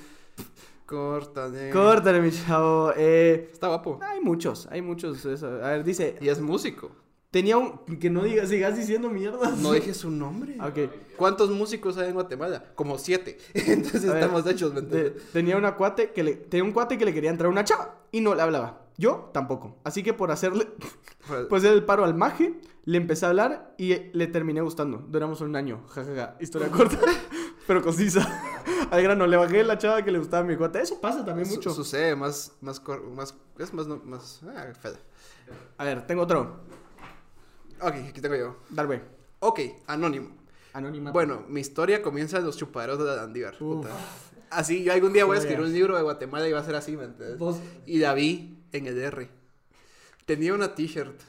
[0.86, 1.70] Córtale.
[1.72, 2.94] Córtale, mi chavo.
[2.96, 4.00] Eh, Está guapo.
[4.02, 5.26] hay muchos, hay muchos.
[5.26, 5.48] eso.
[5.48, 6.18] A ver, dice.
[6.22, 6.92] Y es músico.
[7.32, 7.80] Tenía un.
[8.00, 9.58] Que no digas, sigas diciendo mierdas.
[9.58, 10.58] No dije su nombre.
[10.62, 10.92] Ok.
[11.18, 12.66] ¿Cuántos músicos hay en Guatemala?
[12.76, 13.38] Como siete.
[13.54, 15.32] Entonces ver, estamos hechos, ¿me de- entiendes?
[15.32, 18.00] tenía una cuate que le tenía un cuate que le quería entrar a una chava
[18.12, 18.82] y no le hablaba.
[18.98, 19.78] Yo tampoco.
[19.84, 20.68] Así que por hacerle
[21.28, 24.98] Pues, pues el paro al maje, le empecé a hablar y le terminé gustando.
[25.08, 26.36] Duramos un año, jajaja.
[26.42, 26.98] Historia corta,
[27.68, 28.28] pero concisa.
[28.90, 30.82] Al grano, le bajé la chava que le gustaba a mi cuate.
[30.82, 31.70] Eso pasa también su- mucho.
[31.72, 32.82] sucede más, más,
[33.16, 34.66] más, es más, no- más, ah.
[35.78, 36.60] A ver, tengo otro.
[37.82, 38.58] Ok, aquí tengo yo.
[38.70, 39.02] Darbe.
[39.40, 40.38] Ok, anónimo.
[40.74, 41.12] Anónima.
[41.12, 43.48] Bueno, mi historia comienza en los chupaderos de.
[43.50, 43.58] Uf.
[43.58, 43.90] puta.
[44.50, 46.76] Así, yo algún día voy a escribir un libro de Guatemala y va a ser
[46.76, 47.38] así, ¿me entiendes?
[47.38, 49.30] Vos- Y la vi en el R.
[50.26, 51.20] Tenía una t-shirt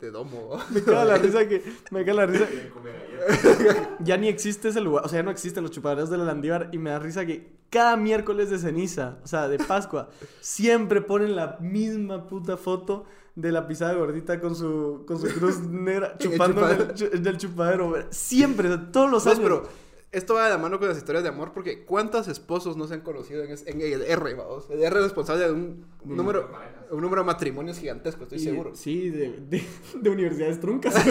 [0.00, 0.58] de domo.
[0.70, 1.62] Me caga la risa que.
[1.90, 2.46] Me caga la risa.
[4.00, 5.04] Ya ni existe ese lugar.
[5.04, 6.70] O sea, ya no existen los chupaderos de la Landívar.
[6.72, 10.10] Y me da risa que cada miércoles de ceniza, o sea, de Pascua,
[10.40, 13.04] siempre ponen la misma puta foto
[13.40, 17.94] de la pisada gordita con su, con su cruz negra chupando en el, chupadero.
[18.10, 19.42] Siempre, todos los No, años.
[19.42, 19.62] pero
[20.10, 22.94] esto va de la mano con las historias de amor porque ¿cuántos esposos no se
[22.94, 24.68] han conocido en, es- en el R, vamos?
[24.70, 26.50] El R es responsable de un número,
[26.90, 28.72] un número de matrimonios gigantesco, estoy Y- seguro.
[28.74, 29.64] Sí, de, de,
[30.00, 30.94] de universidades truncas.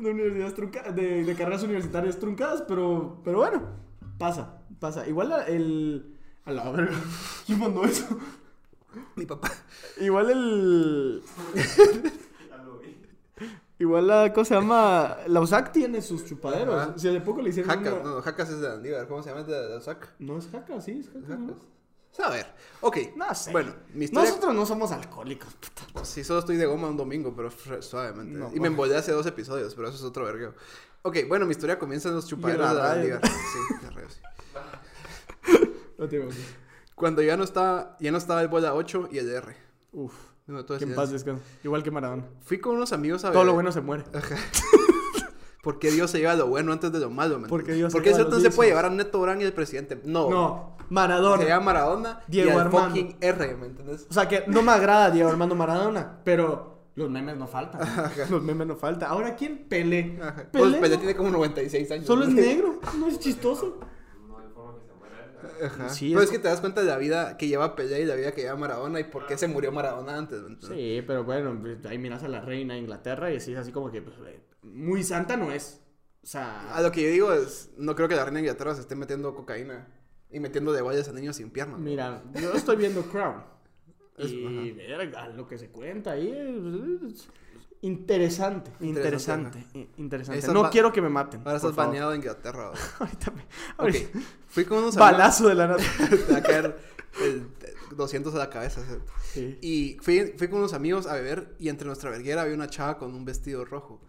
[0.00, 3.62] de universidades truncadas, de, de carreras universitarias truncadas, pero, pero bueno,
[4.18, 5.08] pasa, pasa.
[5.08, 6.08] Igual el...
[6.44, 6.96] A la verga,
[7.46, 8.04] ¿quién mandó eso?
[9.16, 9.50] Mi papá.
[10.00, 11.22] Igual el...
[13.78, 15.16] Igual la cosa se llama...
[15.26, 16.74] La USAC tiene sus chupaderos.
[16.80, 16.94] Ajá.
[16.96, 19.40] Si hace poco le hicieron Jacas, una- no, Jacas es de Andívar, ¿cómo se llama?
[19.40, 20.08] Es de, de Oaxaca.
[20.20, 21.10] No es jaca, sí, es.
[21.26, 21.56] Jacas.
[22.24, 22.46] A ver,
[22.82, 22.98] ok.
[23.16, 23.50] No sé.
[23.50, 24.28] Bueno, mi historia...
[24.28, 26.04] Nosotros no somos alcohólicos, puta.
[26.04, 27.50] Sí, solo estoy de goma un domingo, pero
[27.82, 28.38] suavemente.
[28.38, 30.54] No, y me embolé hace dos episodios, pero eso es otro vergueo.
[31.02, 32.92] Ok, bueno, mi historia comienza en los chupaderos la de la.
[32.92, 33.26] Andívar.
[33.26, 34.20] Sí, la radio, sí.
[35.98, 36.30] No te digo.
[36.94, 39.56] Cuando ya no estaba, ya no estaba el bola 8 y el R.
[39.92, 40.12] Uf,
[40.46, 40.96] No, todo que en silencio.
[40.96, 41.42] paz descanse.
[41.64, 42.24] Igual que Maradona.
[42.40, 43.46] Fui con unos amigos a Todo beber.
[43.46, 44.04] lo bueno se muere.
[45.62, 47.38] ¿Por qué Dios se lleva lo bueno antes de lo malo?
[47.38, 47.72] ¿me Porque?
[47.72, 49.52] Dios se ¿Por qué lleva Zlatan los se puede llevar a Neto Brand y el
[49.52, 50.00] presidente?
[50.04, 50.28] No.
[50.28, 51.42] No, Maradona.
[51.42, 52.88] Se llama Maradona Diego y al Armando.
[52.88, 54.06] fucking R, ¿me entiendes?
[54.10, 57.80] O sea que no me agrada Diego Armando Maradona, pero los memes no faltan.
[58.28, 59.08] los memes no faltan.
[59.08, 59.66] Ahora, ¿quién?
[59.68, 60.18] Pelé.
[60.20, 60.34] Ajá.
[60.34, 60.98] Pelé, Pues Pelé ¿no?
[60.98, 62.06] tiene como 96 años.
[62.06, 63.78] Solo es negro, no es chistoso.
[64.26, 65.31] No hay forma que se muera.
[65.64, 65.88] Ajá.
[65.88, 68.14] Sí, Pero es que te das cuenta de la vida que lleva Pelé y la
[68.14, 70.40] vida que lleva Maradona y por qué se murió Maradona antes.
[70.60, 73.90] Sí, pero bueno, pues, ahí miras a la reina de Inglaterra y decís así como
[73.90, 75.80] que pues, eh, muy santa no es.
[76.22, 78.74] O sea, A lo que yo digo es, no creo que la reina de Inglaterra
[78.74, 79.88] se esté metiendo cocaína
[80.30, 81.80] y metiendo de guayas a niños sin piernas.
[81.80, 83.42] mira, yo estoy viendo Crown.
[84.18, 87.28] Y verga, lo que se cuenta ahí es
[87.82, 90.52] interesante, interesante, Interesante, interesante.
[90.52, 91.40] No quiero que me maten.
[91.44, 92.70] Ahora estás baneado de Inglaterra.
[92.98, 94.18] Ahorita me- ahorita-
[94.48, 95.12] Fui con unos amigos.
[95.12, 95.82] Balazo de la nada.
[96.26, 96.76] Te va a caer
[97.22, 97.46] el
[97.96, 98.82] 200 a la cabeza.
[99.60, 102.98] Y fui, fui con unos amigos a beber y entre nuestra verguera había una chava
[102.98, 104.00] con un vestido rojo.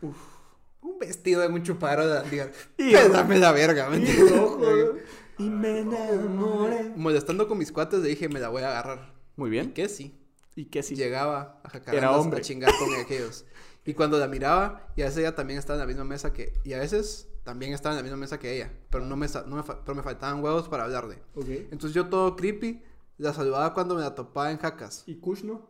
[0.82, 4.36] Un vestido de un chupadero de digan, Y- dame la verga, ¿me Y entiendes?
[4.38, 4.95] rojo,
[5.39, 6.91] y me enamoré.
[6.95, 9.13] Molestando con mis cuates le dije, me la voy a agarrar.
[9.38, 9.74] Muy ¿Y bien.
[9.74, 10.13] qué sí?
[10.56, 12.39] ¿Y qué si Llegaba a Era jacarandas hombre.
[12.39, 13.45] a chingar con aquellos.
[13.86, 16.54] Y cuando la miraba, y a veces ella también estaba en la misma mesa que...
[16.64, 18.72] Y a veces también estaba en la misma mesa que ella.
[18.89, 21.22] Pero, no me, no me, pero me faltaban huevos para hablarle.
[21.36, 21.47] Ok.
[21.72, 22.82] Entonces yo todo creepy,
[23.18, 25.04] la saludaba cuando me la topaba en jacas.
[25.06, 25.68] ¿Y Kush no?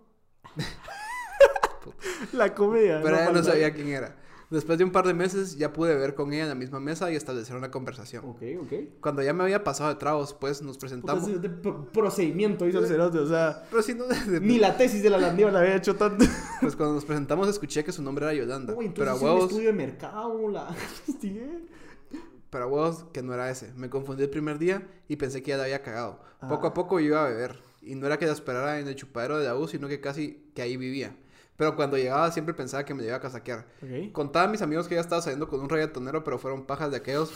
[2.34, 3.02] la comedia.
[3.02, 4.16] Pero ella no sabía quién era.
[4.54, 7.12] Después de un par de meses ya pude ver con ella en la misma mesa
[7.12, 8.24] y establecer una conversación.
[8.26, 8.74] Ok, ok.
[9.02, 11.24] Cuando ya me había pasado de tragos, pues nos presentamos.
[11.26, 14.06] Puta, de pro- procedimiento hizo el cerote, o sea, Pero si no,
[14.42, 16.24] ni la tesis de la Landívar la había hecho tanto.
[16.62, 18.74] pues cuando nos presentamos escuché que su nombre era Yolanda.
[18.76, 20.68] Uy, pero a un huevos, estudio de mercado, la
[22.50, 23.74] pero a huevos que no era ese.
[23.76, 26.20] Me confundí el primer día y pensé que ya la había cagado.
[26.48, 26.70] Poco Ah.
[26.70, 27.60] a poco yo iba a beber.
[27.82, 30.52] Y no era que la esperara en el chupadero de la U, sino que casi
[30.54, 31.16] que ahí vivía.
[31.56, 33.68] Pero cuando llegaba siempre pensaba que me iba a casaquear.
[33.82, 34.12] Ok.
[34.12, 36.98] Contaba a mis amigos que ya estaba saliendo con un reggaetonero, pero fueron pajas de
[36.98, 37.32] aquellos.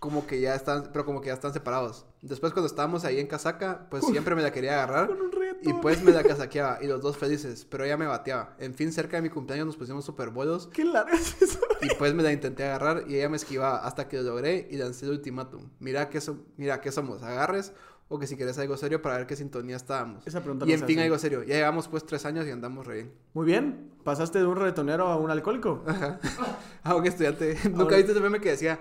[0.00, 2.04] Como que ya están, pero como que ya están separados.
[2.20, 5.08] Después cuando estábamos ahí en casaca, pues siempre me la quería agarrar.
[5.08, 5.30] Con un.
[5.62, 6.78] Y pues me la casaqueaba.
[6.82, 8.54] Y los dos felices, pero ella me bateaba.
[8.58, 10.66] En fin, cerca de mi cumpleaños nos pusimos super bolos.
[10.74, 11.58] Qué largo es eso.
[11.80, 14.76] Y pues me la intenté agarrar y ella me esquivaba hasta que lo logré y
[14.76, 15.70] lancé el ultimátum.
[15.78, 17.72] Mira que, so- mira que somos, agarres
[18.14, 20.24] o que si quieres algo serio para ver qué sintonía estábamos.
[20.24, 21.42] Esa pregunta Y en fin, algo serio.
[21.42, 23.12] Ya llevamos pues tres años y andamos re bien.
[23.32, 23.90] Muy bien.
[24.04, 25.84] Pasaste de un retonero a un alcohólico.
[26.84, 27.58] A un estudiante.
[27.72, 28.78] Nunca viste ese meme que decía,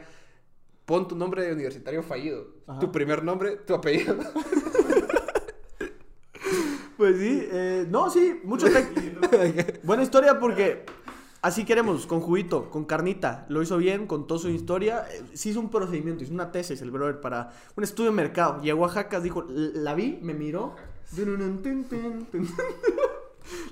[0.86, 2.48] pon tu nombre de universitario fallido.
[2.68, 2.80] Ajá.
[2.80, 4.18] Tu primer nombre, tu apellido.
[6.96, 8.68] Pues sí, eh, no, sí, mucho
[9.82, 10.86] Buena historia porque
[11.44, 13.46] así queremos, con juguito, con carnita.
[13.50, 15.06] Lo hizo bien, contó su historia.
[15.12, 18.62] eh, Sí hizo un procedimiento, hizo una tesis el brother para un estudio de mercado.
[18.62, 20.76] Llegó a Jacas, dijo, la vi, me miró.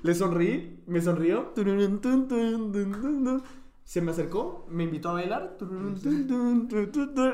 [0.02, 1.52] Le sonreí, me sonrió.
[3.84, 5.56] Se me acercó, me invitó a bailar.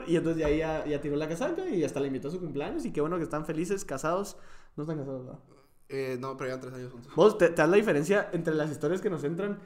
[0.07, 2.41] Y entonces de ahí ya, ya tiró la casaca y hasta le invitó a su
[2.41, 2.84] cumpleaños.
[2.84, 4.36] Y qué bueno que están felices, casados.
[4.76, 5.41] No están casados, ¿verdad?
[5.91, 7.12] Eh, no, pero llevan tres años juntos.
[7.16, 9.59] Vos te, te das la diferencia entre las historias que nos entran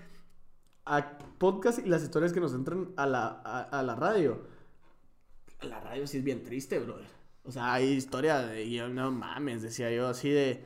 [0.85, 4.47] a podcast y las historias que nos entran a la, a, a la radio.
[5.63, 7.07] La radio sí es bien triste, brother.
[7.45, 8.71] O sea, hay historia de.
[8.71, 10.65] yo, no mames, decía yo así de.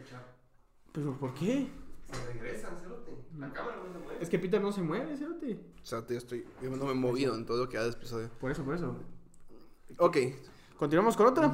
[0.93, 1.69] ¿Pero por qué?
[2.11, 3.13] Se regresan, cerote.
[3.39, 4.23] La cámara no se mueve.
[4.23, 5.47] Es que Peter no se mueve, ¿cierto?
[5.47, 7.93] O sea, yo estoy, yo no me he movido en todo lo que ha del
[7.93, 8.31] episodio.
[8.41, 8.97] Por eso, por eso.
[9.99, 10.17] Ok.
[10.77, 11.53] Continuamos con otra.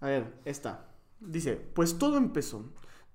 [0.00, 0.88] A ver, esta.
[1.20, 2.64] Dice, pues todo empezó.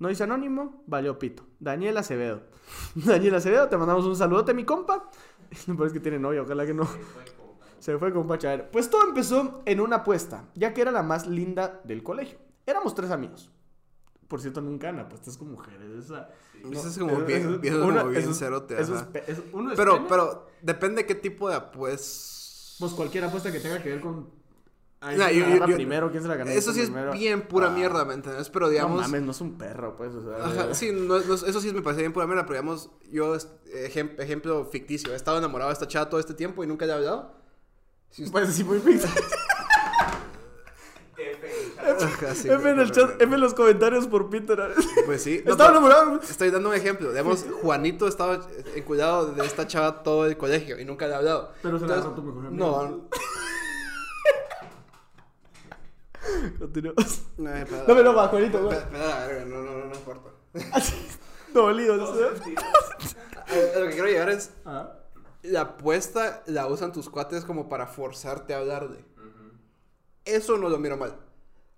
[0.02, 1.44] No dice anónimo, valió pito.
[1.60, 2.42] Daniel Acevedo.
[2.96, 5.10] Daniel Acevedo, te mandamos un saludote, mi compa.
[5.68, 6.88] No parece que tiene novia, ojalá que no.
[7.78, 8.50] Se fue con Pacha.
[8.50, 12.40] Ver, Pues todo empezó en una apuesta, ya que era la más linda del colegio.
[12.66, 13.52] Éramos tres amigos.
[14.28, 16.06] Por cierto, nunca han apuestas con mujeres.
[16.06, 16.30] Esa,
[16.72, 17.62] Eso es como bien-
[18.34, 18.78] cerote,
[19.76, 22.78] Pero, pero, depende qué tipo de pues.
[22.80, 24.41] Pues cualquier apuesta que tenga que ver con...
[25.04, 26.12] Ay, Nah, ¿quién yo- se la yo- primero?
[26.12, 28.50] ¿Quién se la gana Eso sí es bien pura Ah, mierda, ¿me entiendes?
[28.52, 29.02] Pero No digamos.
[29.02, 30.14] mames, no es un perro, pues.
[30.14, 32.92] O sea, Ajá, sí, no, no- eso sí me parece bien pura mierda, pero digamos,
[33.10, 36.86] yo, ejem- ejemplo ficticio, he estado enamorado de esta chava todo este tiempo y nunca
[36.86, 37.34] le he hablado.
[38.12, 39.10] Si usted- Pues sí, muy pizza.
[41.84, 44.74] Ajá, sí, F en el chat, F en los comentarios por Peter.
[45.06, 45.42] Pues sí.
[45.46, 46.20] no, Estaba enamorado.
[46.22, 47.10] Estoy dando un ejemplo.
[47.10, 48.40] Digamos, Juanito estaba
[48.76, 51.52] en cuidado de esta chava todo el colegio y nunca le he hablado.
[51.62, 52.66] Pero se la Entonces, tu mejor amigo.
[52.66, 53.10] No,
[56.60, 57.22] Continuamos.
[57.38, 58.64] no, espera, Dámelo más, Juanito.
[58.64, 58.78] güey.
[58.78, 60.30] Espera, espera, verga, no, no, no, no importa.
[61.54, 61.94] Dolido.
[63.76, 64.94] A lo que quiero llegar es, Ah.
[65.44, 69.04] la apuesta la usan tus cuates como para forzarte a hablarle.
[70.24, 71.16] Eso no lo miro mal.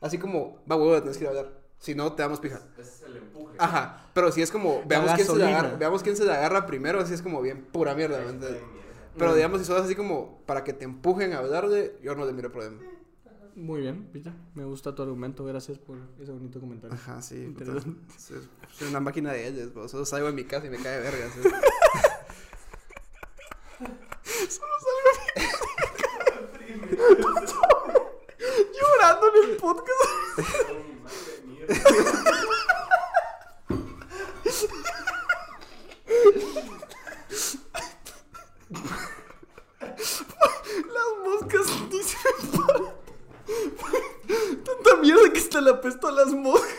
[0.01, 1.51] Así como, va huevo, tienes que ir a hablar.
[1.79, 2.59] Si no, te damos pija.
[2.77, 3.55] Ese es el empuje.
[3.57, 6.65] Ajá, pero si es como, veamos quién, se la agarra, veamos quién se la agarra
[6.65, 8.19] primero, así es como bien pura mierda.
[9.17, 9.35] Pero Mm.
[9.35, 12.33] digamos, si sos así como para que te empujen a hablar de, yo no le
[12.33, 12.77] miro problema.
[13.55, 14.33] Muy bien, Pita.
[14.55, 15.45] Me gusta tu argumento.
[15.45, 16.95] Gracias por ese bonito comentario.
[16.95, 17.53] Ajá, sí.
[18.17, 18.39] Soy,
[18.71, 19.91] soy una máquina de ellas, vos.
[19.91, 21.29] Solo salgo en mi casa y me cae verga.
[21.29, 21.39] ¿sí?
[28.73, 30.03] Llorando en el podcast.
[40.93, 42.19] Las moscas dicen.
[44.66, 46.70] Tanta mierda que está la pesto a las moscas.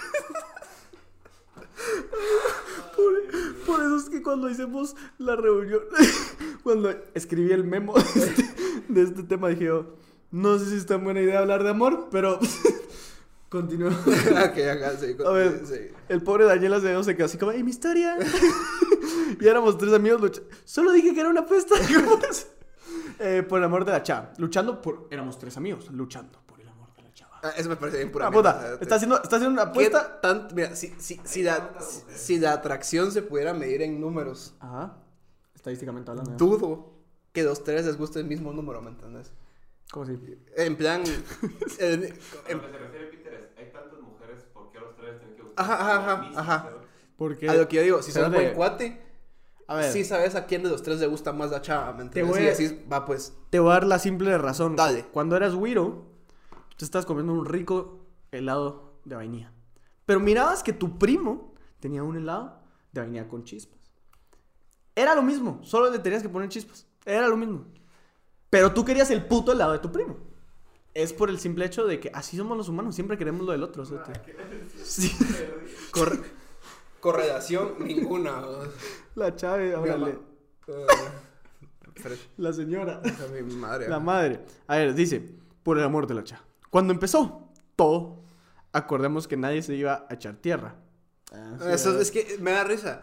[2.96, 5.80] Por, por eso es que cuando hicimos la reunión,
[6.62, 8.44] cuando escribí el memo de este,
[8.88, 9.96] de este tema, dije yo,
[10.30, 12.38] no sé si es tan buena idea hablar de amor, pero
[13.48, 13.90] continúo.
[14.06, 15.16] Ok, ajá, sí.
[15.26, 15.62] A ver.
[15.66, 15.74] sí.
[16.08, 18.16] El pobre Daniel Acevedo se quedó así como, ¡ay, mi historia!
[19.40, 20.48] y éramos tres amigos luchando.
[20.64, 21.74] Solo dije que era una pesta.
[23.18, 24.32] eh, por el amor de la chava.
[24.38, 25.08] Luchando por...
[25.10, 27.32] Éramos tres amigos, luchando por el amor de la chava.
[27.33, 30.20] Ah, eso me parece bien pura Ah, puta, está haciendo, está haciendo una ¿Qué apuesta...
[30.20, 34.54] tan- mira, si, si, si, la, si, si la atracción se pudiera medir en números,
[34.60, 34.96] Ajá.
[35.54, 36.32] Estadísticamente hablando.
[36.36, 36.92] dudo
[37.32, 39.32] que los tres les guste el mismo número, ¿me entiendes?
[39.90, 40.18] ¿Cómo así?
[40.56, 41.02] En plan.
[41.78, 44.80] en- A en- lo que se refiere Peter es, hay tantas mujeres, ¿por qué a
[44.82, 45.64] los tres tienen que gustar?
[45.64, 46.62] Ajá, ajá, ajá, misma, ajá.
[46.64, 46.76] ¿sabes?
[47.16, 47.48] Porque...
[47.48, 48.36] a lo que yo digo, si sos Espérate.
[48.44, 49.00] buen cuate,
[49.68, 52.02] A ver, sí sabes a quién de los tres le gusta más la chava, ¿me
[52.02, 52.34] entiendes?
[52.34, 53.32] voy Y a- decís, va pues.
[53.50, 54.76] te voy a dar la simple razón.
[54.76, 55.04] Dale.
[55.12, 56.06] Cuando eras Wiro,
[56.76, 59.52] te estás comiendo un rico helado de vainilla.
[60.06, 62.60] Pero mirabas que tu primo tenía un helado
[62.92, 63.78] de vainilla con chispas.
[64.94, 66.86] Era lo mismo, solo le tenías que poner chispas.
[67.04, 67.64] Era lo mismo.
[68.50, 70.16] Pero tú querías el puto helado de tu primo.
[70.94, 73.62] Es por el simple hecho de que así somos los humanos, siempre queremos lo del
[73.64, 73.84] otro.
[73.84, 73.94] ¿sí?
[74.84, 75.10] Sí.
[75.90, 76.22] Cor-
[77.00, 78.42] correlación ninguna.
[79.16, 80.18] La chave, órale.
[82.36, 83.00] La señora.
[83.32, 83.88] Mi madre.
[83.88, 84.44] La madre.
[84.68, 86.43] A ver, dice, por el amor de la chava.
[86.74, 88.24] Cuando empezó todo,
[88.72, 90.74] acordemos que nadie se iba a echar tierra.
[91.32, 93.02] Ah, sí, Eso es que me da risa.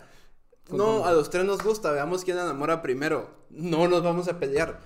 [0.70, 3.30] No, a los tres nos gusta, veamos quién enamora primero.
[3.50, 4.82] No nos vamos a pelear.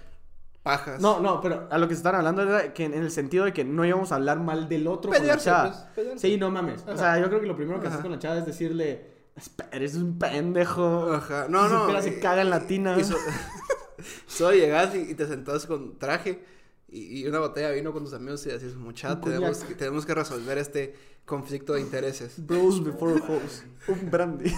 [0.61, 1.01] Pajas.
[1.01, 3.53] No, no, pero a lo que se estaban hablando era que en el sentido de
[3.53, 5.69] que no íbamos a hablar mal del otro con Pelearse, la chava.
[5.71, 6.27] pues, pelearse.
[6.27, 6.83] Sí, no mames.
[6.87, 9.69] O sea, yo creo que lo primero que haces con la chava es decirle, "Espera,
[9.71, 11.11] eres un pendejo.
[11.11, 11.47] Ajá.
[11.49, 11.79] No, Si no.
[11.81, 12.95] supiera, se y- caga en la tina.
[12.99, 13.17] y so-
[14.27, 16.53] Solo llegas y, y te sentás con traje
[16.87, 20.05] y, y una botella de vino con tus amigos y decís, mucha, tenemos, que- tenemos
[20.05, 22.45] que resolver este conflicto de intereses.
[22.45, 23.63] Bros before hoes.
[23.87, 24.51] Un brandy.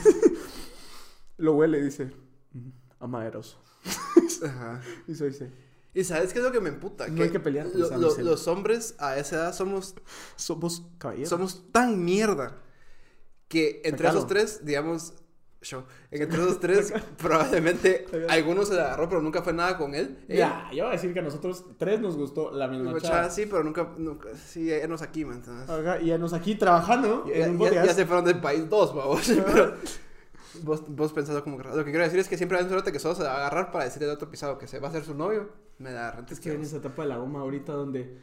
[1.38, 2.12] lo huele dice,
[2.54, 2.70] "Mm,
[3.00, 3.58] amaderoso.
[4.46, 4.82] Ajá.
[5.08, 5.52] Y eso dice,
[5.94, 7.08] Y sabes qué es lo que me emputa?
[7.08, 9.96] No hay que pelear lo- esa lo- los hombres a esa edad somos,
[10.36, 11.30] somos caballeros.
[11.30, 12.62] somos tan mierda
[13.48, 14.20] que entre Sacalo.
[14.20, 15.14] esos tres, digamos,
[15.62, 18.30] show, entre esos tres probablemente Sacalo.
[18.30, 20.24] alguno se la agarró pero nunca fue nada con él.
[20.30, 23.30] Ya, yo voy a decir que a nosotros tres nos gustó la misma mucha, chava.
[23.30, 25.70] sí, pero nunca, nunca sí, enos aquí, ¿me entiendes?
[25.70, 28.70] Ajá, y ya nos aquí trabajando Ya, en un ya- ya se fueron del país
[28.70, 29.28] dos, vamos.
[29.46, 29.74] Pero
[30.64, 31.64] vos, vos pensás como que...
[31.68, 33.38] Lo que quiero decir es que siempre hay un cerote que solo se va a
[33.38, 35.50] agarrar para decirle al otro pisado que se va a hacer su novio.
[35.80, 36.34] Me da renta.
[36.34, 38.18] Es que en esa etapa de la goma ahorita donde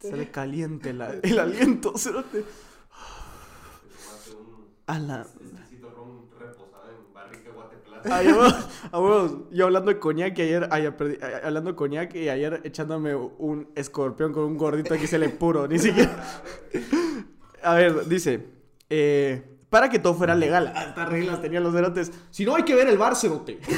[0.00, 2.44] sale caliente la- el aliento, cerote.
[4.86, 5.26] A la...
[8.10, 9.32] Ay, a huevos, a huevos.
[9.50, 13.14] Yo hablando de coñac y ayer, ay, perdí, ay, hablando de coñac y ayer echándome
[13.14, 16.42] un escorpión con un gordito que se le puro, ni siquiera.
[17.62, 18.46] A ver, dice,
[18.90, 22.12] eh, para que todo fuera legal, ah, estas reglas tenían los cerotes.
[22.30, 23.58] Si no, hay que ver el bar, cerote.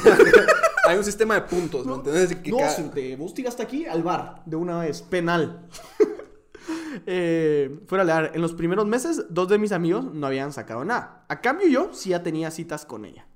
[0.87, 2.37] Hay un sistema de puntos, ¿me entiendes?
[2.37, 5.67] Que No, cada- cerote, vos tiraste aquí al bar, de una vez, penal.
[7.07, 11.25] eh, fuera legal, en los primeros meses, dos de mis amigos no habían sacado nada.
[11.29, 13.27] A cambio, yo sí ya tenía citas con ella.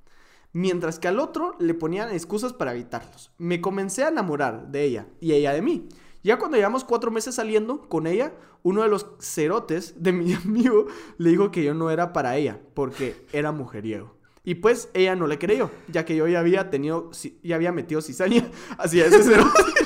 [0.59, 3.31] Mientras que al otro le ponían excusas para evitarlos.
[3.39, 5.89] Me comencé a enamorar de ella y ella de mí.
[6.25, 8.33] Ya cuando llevamos cuatro meses saliendo con ella,
[8.65, 10.87] uno de los cerotes de mi amigo
[11.17, 14.17] le dijo que yo no era para ella porque era mujeriego.
[14.43, 17.13] Y pues ella no le creyó, ya que yo ya había tenido,
[17.45, 19.78] ya había metido cizaña hacia ese cerote.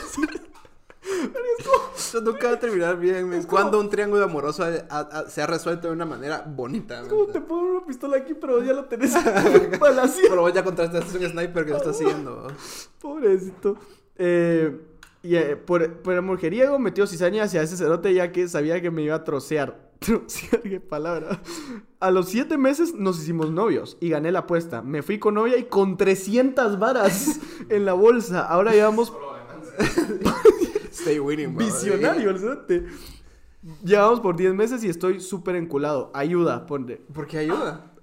[2.12, 3.42] Eso nunca va a terminar bien, men.
[3.44, 7.24] Cuando un triángulo amoroso ha- ha- se ha resuelto de una manera bonita, ¿me ¿Cómo
[7.28, 9.14] te pongo una pistola aquí, pero ya lo tenés
[9.80, 10.20] balaseado?
[10.28, 12.48] Pero vos ya contrastaste un sniper que lo está siguiendo.
[13.00, 13.78] Pobrecito.
[14.16, 14.78] Eh,
[15.22, 18.90] y eh, por, por el mujeriego metió cizaña hacia ese cerote ya que sabía que
[18.90, 19.90] me iba a trocear.
[20.00, 21.40] Trocear, qué palabra.
[21.98, 24.82] A los siete meses nos hicimos novios y gané la apuesta.
[24.82, 27.40] Me fui con novia y con 300 varas
[27.70, 28.44] en la bolsa.
[28.46, 29.10] Ahora llevamos.
[31.02, 31.64] Stay winning, bro.
[31.66, 32.86] visionario el cerote.
[33.84, 36.10] Llevamos por 10 meses y estoy súper enculado.
[36.14, 36.96] Ayuda, ponte.
[37.12, 37.92] ¿Por qué ayuda?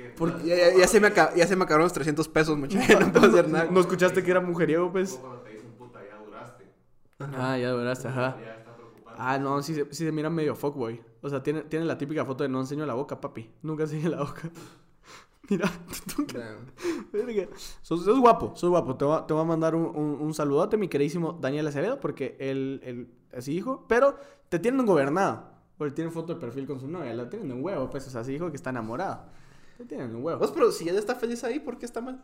[0.00, 3.00] Ya, Porque se me aca- ya se me acabaron los 300 pesos, muchachos.
[3.00, 3.68] No puedo hacer nada.
[3.70, 5.18] ¿No escuchaste que era mujeriego, pues?
[7.18, 8.36] Ah, ya duraste, ajá.
[8.42, 9.20] Ya está preocupante.
[9.22, 11.00] Ah, no, sí, se- sí se mira medio fuckboy.
[11.22, 13.50] O sea, tiene, tiene la típica foto de no enseño la boca, papi.
[13.62, 14.50] Nunca enseño la boca.
[15.50, 15.70] Mira,
[16.16, 16.24] tú
[17.12, 17.48] verga.
[17.82, 18.96] Sos, sos guapo, sos guapo.
[18.96, 22.00] Te voy a, te voy a mandar un, un, un saludote, mi queridísimo Daniel Acevedo,
[22.00, 24.16] porque él, él es hijo, pero
[24.48, 25.50] te tienen gobernado.
[25.76, 28.22] Porque tiene foto de perfil con su novia, la tienen un huevo, pues, o sea,
[28.22, 29.24] sí dijo que está enamorado.
[29.78, 30.38] Te tienen un huevo.
[30.38, 32.22] Vos, pero si ella está feliz ahí, ¿por qué está mal?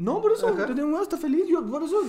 [0.00, 0.58] No, por eso, Ajá.
[0.58, 2.00] te tienen un huevo, está feliz, yo, por eso.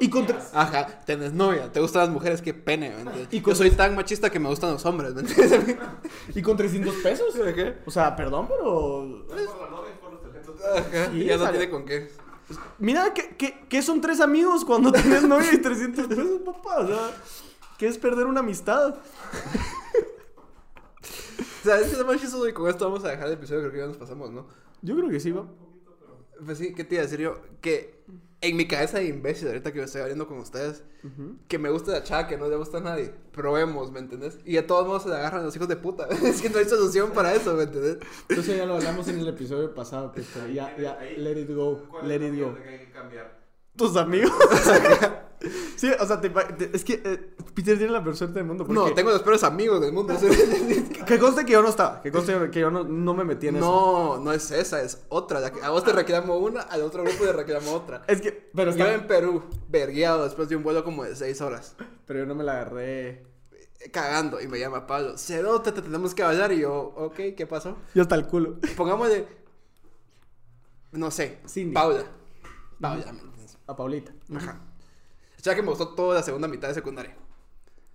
[0.00, 0.40] Y contra...
[0.54, 3.28] Ajá, tenés novia, te gustan las mujeres, qué pene, ¿me entiendes?
[3.32, 5.76] Y Yo con- soy tan machista que me gustan los hombres, ¿me entiendes?
[6.34, 7.34] ¿Y con 300 pesos?
[7.36, 7.74] Ajá.
[7.84, 9.04] O sea, perdón, pero...
[9.28, 11.84] No es por la novia, es por los 300 Ajá, Sí, ya no tiene con
[11.84, 12.10] qué.
[12.78, 16.78] Mira, ¿qué, qué, qué son tres amigos cuando tienes novia y 300 pesos, papá?
[16.78, 17.10] O sea,
[17.76, 18.94] ¿qué es perder una amistad?
[21.60, 23.60] O sea, es que es más chistoso y con esto vamos a dejar el episodio,
[23.60, 24.46] creo que ya nos pasamos, ¿no?
[24.80, 25.44] Yo creo que sí, va.
[26.44, 27.40] Pues sí, ¿qué te iba a decir yo?
[27.60, 28.02] Que
[28.40, 30.82] en mi cabeza de imbécil, ahorita que me estoy abriendo con ustedes,
[31.48, 34.38] que me gusta la chava, que no le gusta a nadie, probemos, ¿me entendés?
[34.44, 36.08] Y de todos modos se le agarran los hijos de puta.
[36.24, 37.98] es que no hay solución para eso, ¿me entendés?
[38.28, 41.86] Entonces ya lo hablamos en el episodio pasado, que pero ya, ya, let it go,
[41.88, 42.56] ¿Cuál let it go.
[43.76, 44.32] Tus amigos.
[45.76, 48.64] sí, o sea, te te- es que eh, Peter tiene la peor suerte del mundo.
[48.68, 50.14] No, tengo los peores amigos del mundo.
[51.06, 53.56] Que conste que yo no estaba, que conste que yo no, no me metí en
[53.56, 53.64] eso.
[53.66, 55.40] no, no es esa, es otra.
[55.62, 58.02] A vos te reclamo una, al otro grupo le reclamo otra.
[58.06, 61.40] Es que, pero, Yo está- en Perú, vergueado después de un vuelo como de 6
[61.40, 61.74] horas.
[62.06, 63.08] pero yo no me la agarré.
[63.08, 65.16] eh, Cagando, y me llama Pablo.
[65.18, 66.52] Cerote, te tenemos que hablar.
[66.52, 67.76] Y yo, ok, ¿qué pasó?
[67.94, 68.58] Yo hasta el culo.
[68.76, 69.26] Pongámosle.
[70.92, 71.38] No sé.
[71.48, 71.72] Cindy.
[71.74, 72.04] Paula.
[72.80, 73.58] Paula, ¿me entiendes?
[73.66, 74.12] A Paulita.
[74.36, 74.60] Ajá.
[75.42, 77.16] Ya que me gustó toda la segunda mitad de secundaria.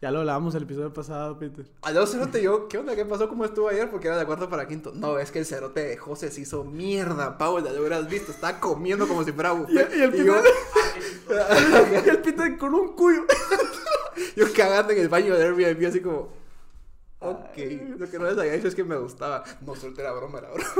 [0.02, 1.66] Ya lo hablábamos el episodio pasado, Peter.
[1.82, 2.96] A los cerote yo, ¿qué onda?
[2.96, 3.30] ¿Qué pasó?
[3.30, 3.90] ¿Cómo estuvo ayer?
[3.90, 4.92] Porque era de cuarto para quinto.
[4.94, 8.32] No, es que el cerote de José se hizo mierda, Paula, lo hubieras visto.
[8.32, 9.90] Estaba comiendo como si fuera buffet.
[9.96, 13.24] Y- y el yo, y el Peter con un cuyo.
[14.36, 16.30] yo cagando en el baño de Airbnb así como...
[17.20, 17.58] Ok,
[17.98, 19.44] lo que no les había dicho es que me gustaba.
[19.62, 20.72] No, suerte era broma, era broma.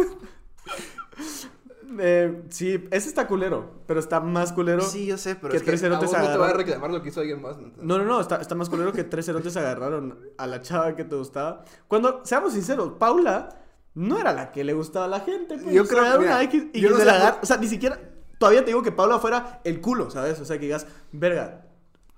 [2.00, 4.82] Eh, sí, ese está culero, pero está más culero.
[4.82, 6.36] Sí, yo sé, pero que es que tres a cerotes vos no te va a
[6.36, 6.58] agarraron.
[6.58, 7.58] reclamar lo que hizo alguien más.
[7.58, 11.04] No, no, no, está, está más culero que tres cerotes agarraron a la chava que
[11.06, 11.64] te gustaba.
[11.88, 13.50] Cuando, seamos sinceros, Paula
[13.94, 15.58] no era la que le gustaba a la gente.
[15.58, 17.40] pues, Yo creo- era mira, una X y yo que no se la por- agar-
[17.42, 18.00] O sea, ni siquiera.
[18.38, 20.40] Todavía te digo que Paula fuera el culo, ¿sabes?
[20.42, 21.66] O sea, que digas, verga,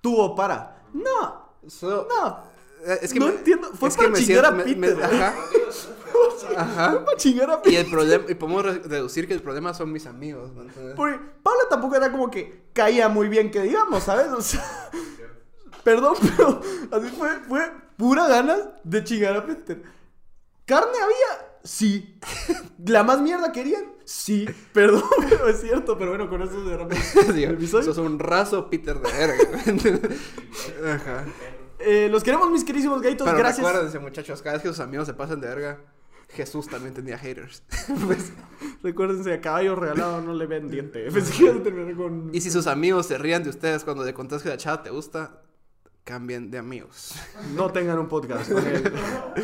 [0.02, 0.82] tuvo para.
[0.94, 1.52] No,
[1.84, 2.57] no.
[2.88, 5.04] Eh, Es que No me- entiendo, fue para chingar a siento- me- me- Peter.
[5.04, 5.36] Ajá.
[6.58, 7.06] Ajá.
[7.06, 10.54] Para chingar a Y el problema, y podemos deducir que el problema son mis amigos,
[10.54, 10.96] ¿me entiendes?
[10.96, 14.28] Porque Paula tampoco era como que caía muy bien que digamos, ¿sabes?
[14.28, 14.64] O sea,
[15.84, 16.62] perdón, pero
[16.92, 19.82] así fue, fue pura ganas de chingar a Peter.
[20.66, 21.48] ¿Carne había?
[21.64, 22.18] Sí.
[22.86, 23.84] ¿La más mierda querían?
[24.06, 24.46] Sí.
[24.74, 26.96] Perdón, pero es cierto, pero bueno, con eso cerramos
[27.34, 27.84] Sí, el episodio.
[27.86, 29.64] sos un raso Peter de verga.
[30.96, 31.26] Ajá.
[31.80, 33.66] Eh, los queremos, mis queridísimos gaitos, Pero gracias.
[33.66, 35.80] recuérdense, muchachos, cada vez que sus amigos se pasan de verga,
[36.30, 37.64] Jesús también tenía haters.
[38.06, 38.34] Pues,
[38.84, 41.08] Recuérdense, a caballo regalado no le ven diente.
[41.98, 42.30] Con...
[42.34, 44.90] y si sus amigos se rían de ustedes cuando le contás que la chava te
[44.90, 45.42] gusta,
[46.04, 47.16] cambien de amigos.
[47.56, 48.94] No tengan un podcast con él.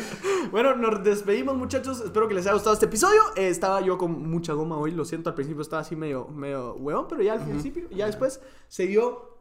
[0.50, 2.00] bueno, nos despedimos, muchachos.
[2.00, 3.20] Espero que les haya gustado este episodio.
[3.36, 5.28] Eh, estaba yo con mucha goma hoy, lo siento.
[5.28, 9.38] Al principio estaba así medio, medio huevón, pero ya al principio, ya después se dio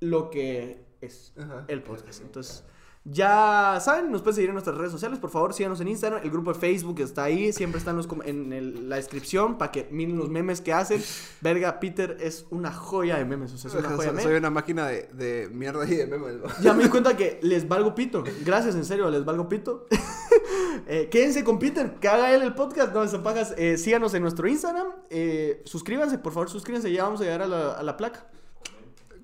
[0.00, 1.64] lo que es Ajá.
[1.68, 2.22] el podcast.
[2.22, 2.64] Entonces,
[3.04, 5.18] ya saben, nos pueden seguir en nuestras redes sociales.
[5.18, 6.20] Por favor, síganos en Instagram.
[6.22, 7.52] El grupo de Facebook está ahí.
[7.52, 11.02] Siempre están los en el- la descripción para que miren los memes que hacen.
[11.40, 13.52] Verga, Peter es una joya de memes.
[13.54, 14.24] O sea, es una Ajá, joya de soy, memes.
[14.30, 16.34] soy una máquina de, de mierda y de memes.
[16.36, 16.44] ¿no?
[16.62, 18.22] Ya me di cuenta que les valgo pito.
[18.44, 19.86] Gracias, en serio, les valgo pito.
[20.86, 22.92] Eh, quédense con Peter, que haga él el podcast.
[22.94, 23.54] No, pajas.
[23.56, 24.86] Eh, síganos en nuestro Instagram.
[25.10, 26.90] Eh, suscríbanse, por favor, suscríbanse.
[26.90, 28.26] Ya vamos a llegar a la, a la placa.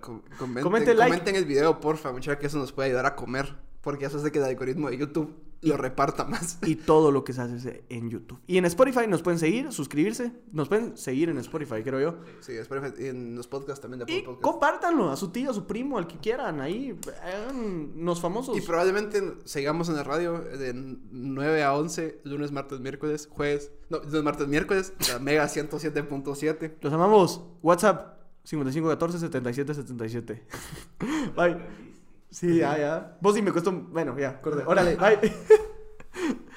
[0.01, 1.11] Com- comenten, Comente like.
[1.11, 3.55] comenten el video, porfa, muchachos, que eso nos puede ayudar a comer.
[3.81, 6.59] Porque eso hace que el algoritmo de YouTube lo reparta más.
[6.67, 8.39] Y todo lo que se hace en YouTube.
[8.47, 10.33] Y en Spotify nos pueden seguir, suscribirse.
[10.53, 12.17] Nos pueden seguir en Spotify, creo yo.
[12.41, 14.43] Sí, espero y en los podcasts también de Y Podcast.
[14.43, 16.61] compártanlo a su tío, a su primo, al que quieran.
[16.61, 16.99] Ahí,
[17.97, 18.57] los famosos.
[18.59, 23.71] Y probablemente sigamos en la radio de 9 a 11, lunes, martes, miércoles, jueves.
[23.91, 26.75] No, lunes, martes, miércoles, la Mega 107.7.
[26.81, 27.43] Los amamos.
[27.63, 28.18] WhatsApp
[28.49, 30.43] 5514 7777.
[31.37, 31.59] Bye.
[32.31, 33.19] Sí, ya, ya.
[33.21, 33.93] Vos sí me un...
[33.93, 34.63] Bueno, ya, corte.
[34.67, 35.19] Órale, bye.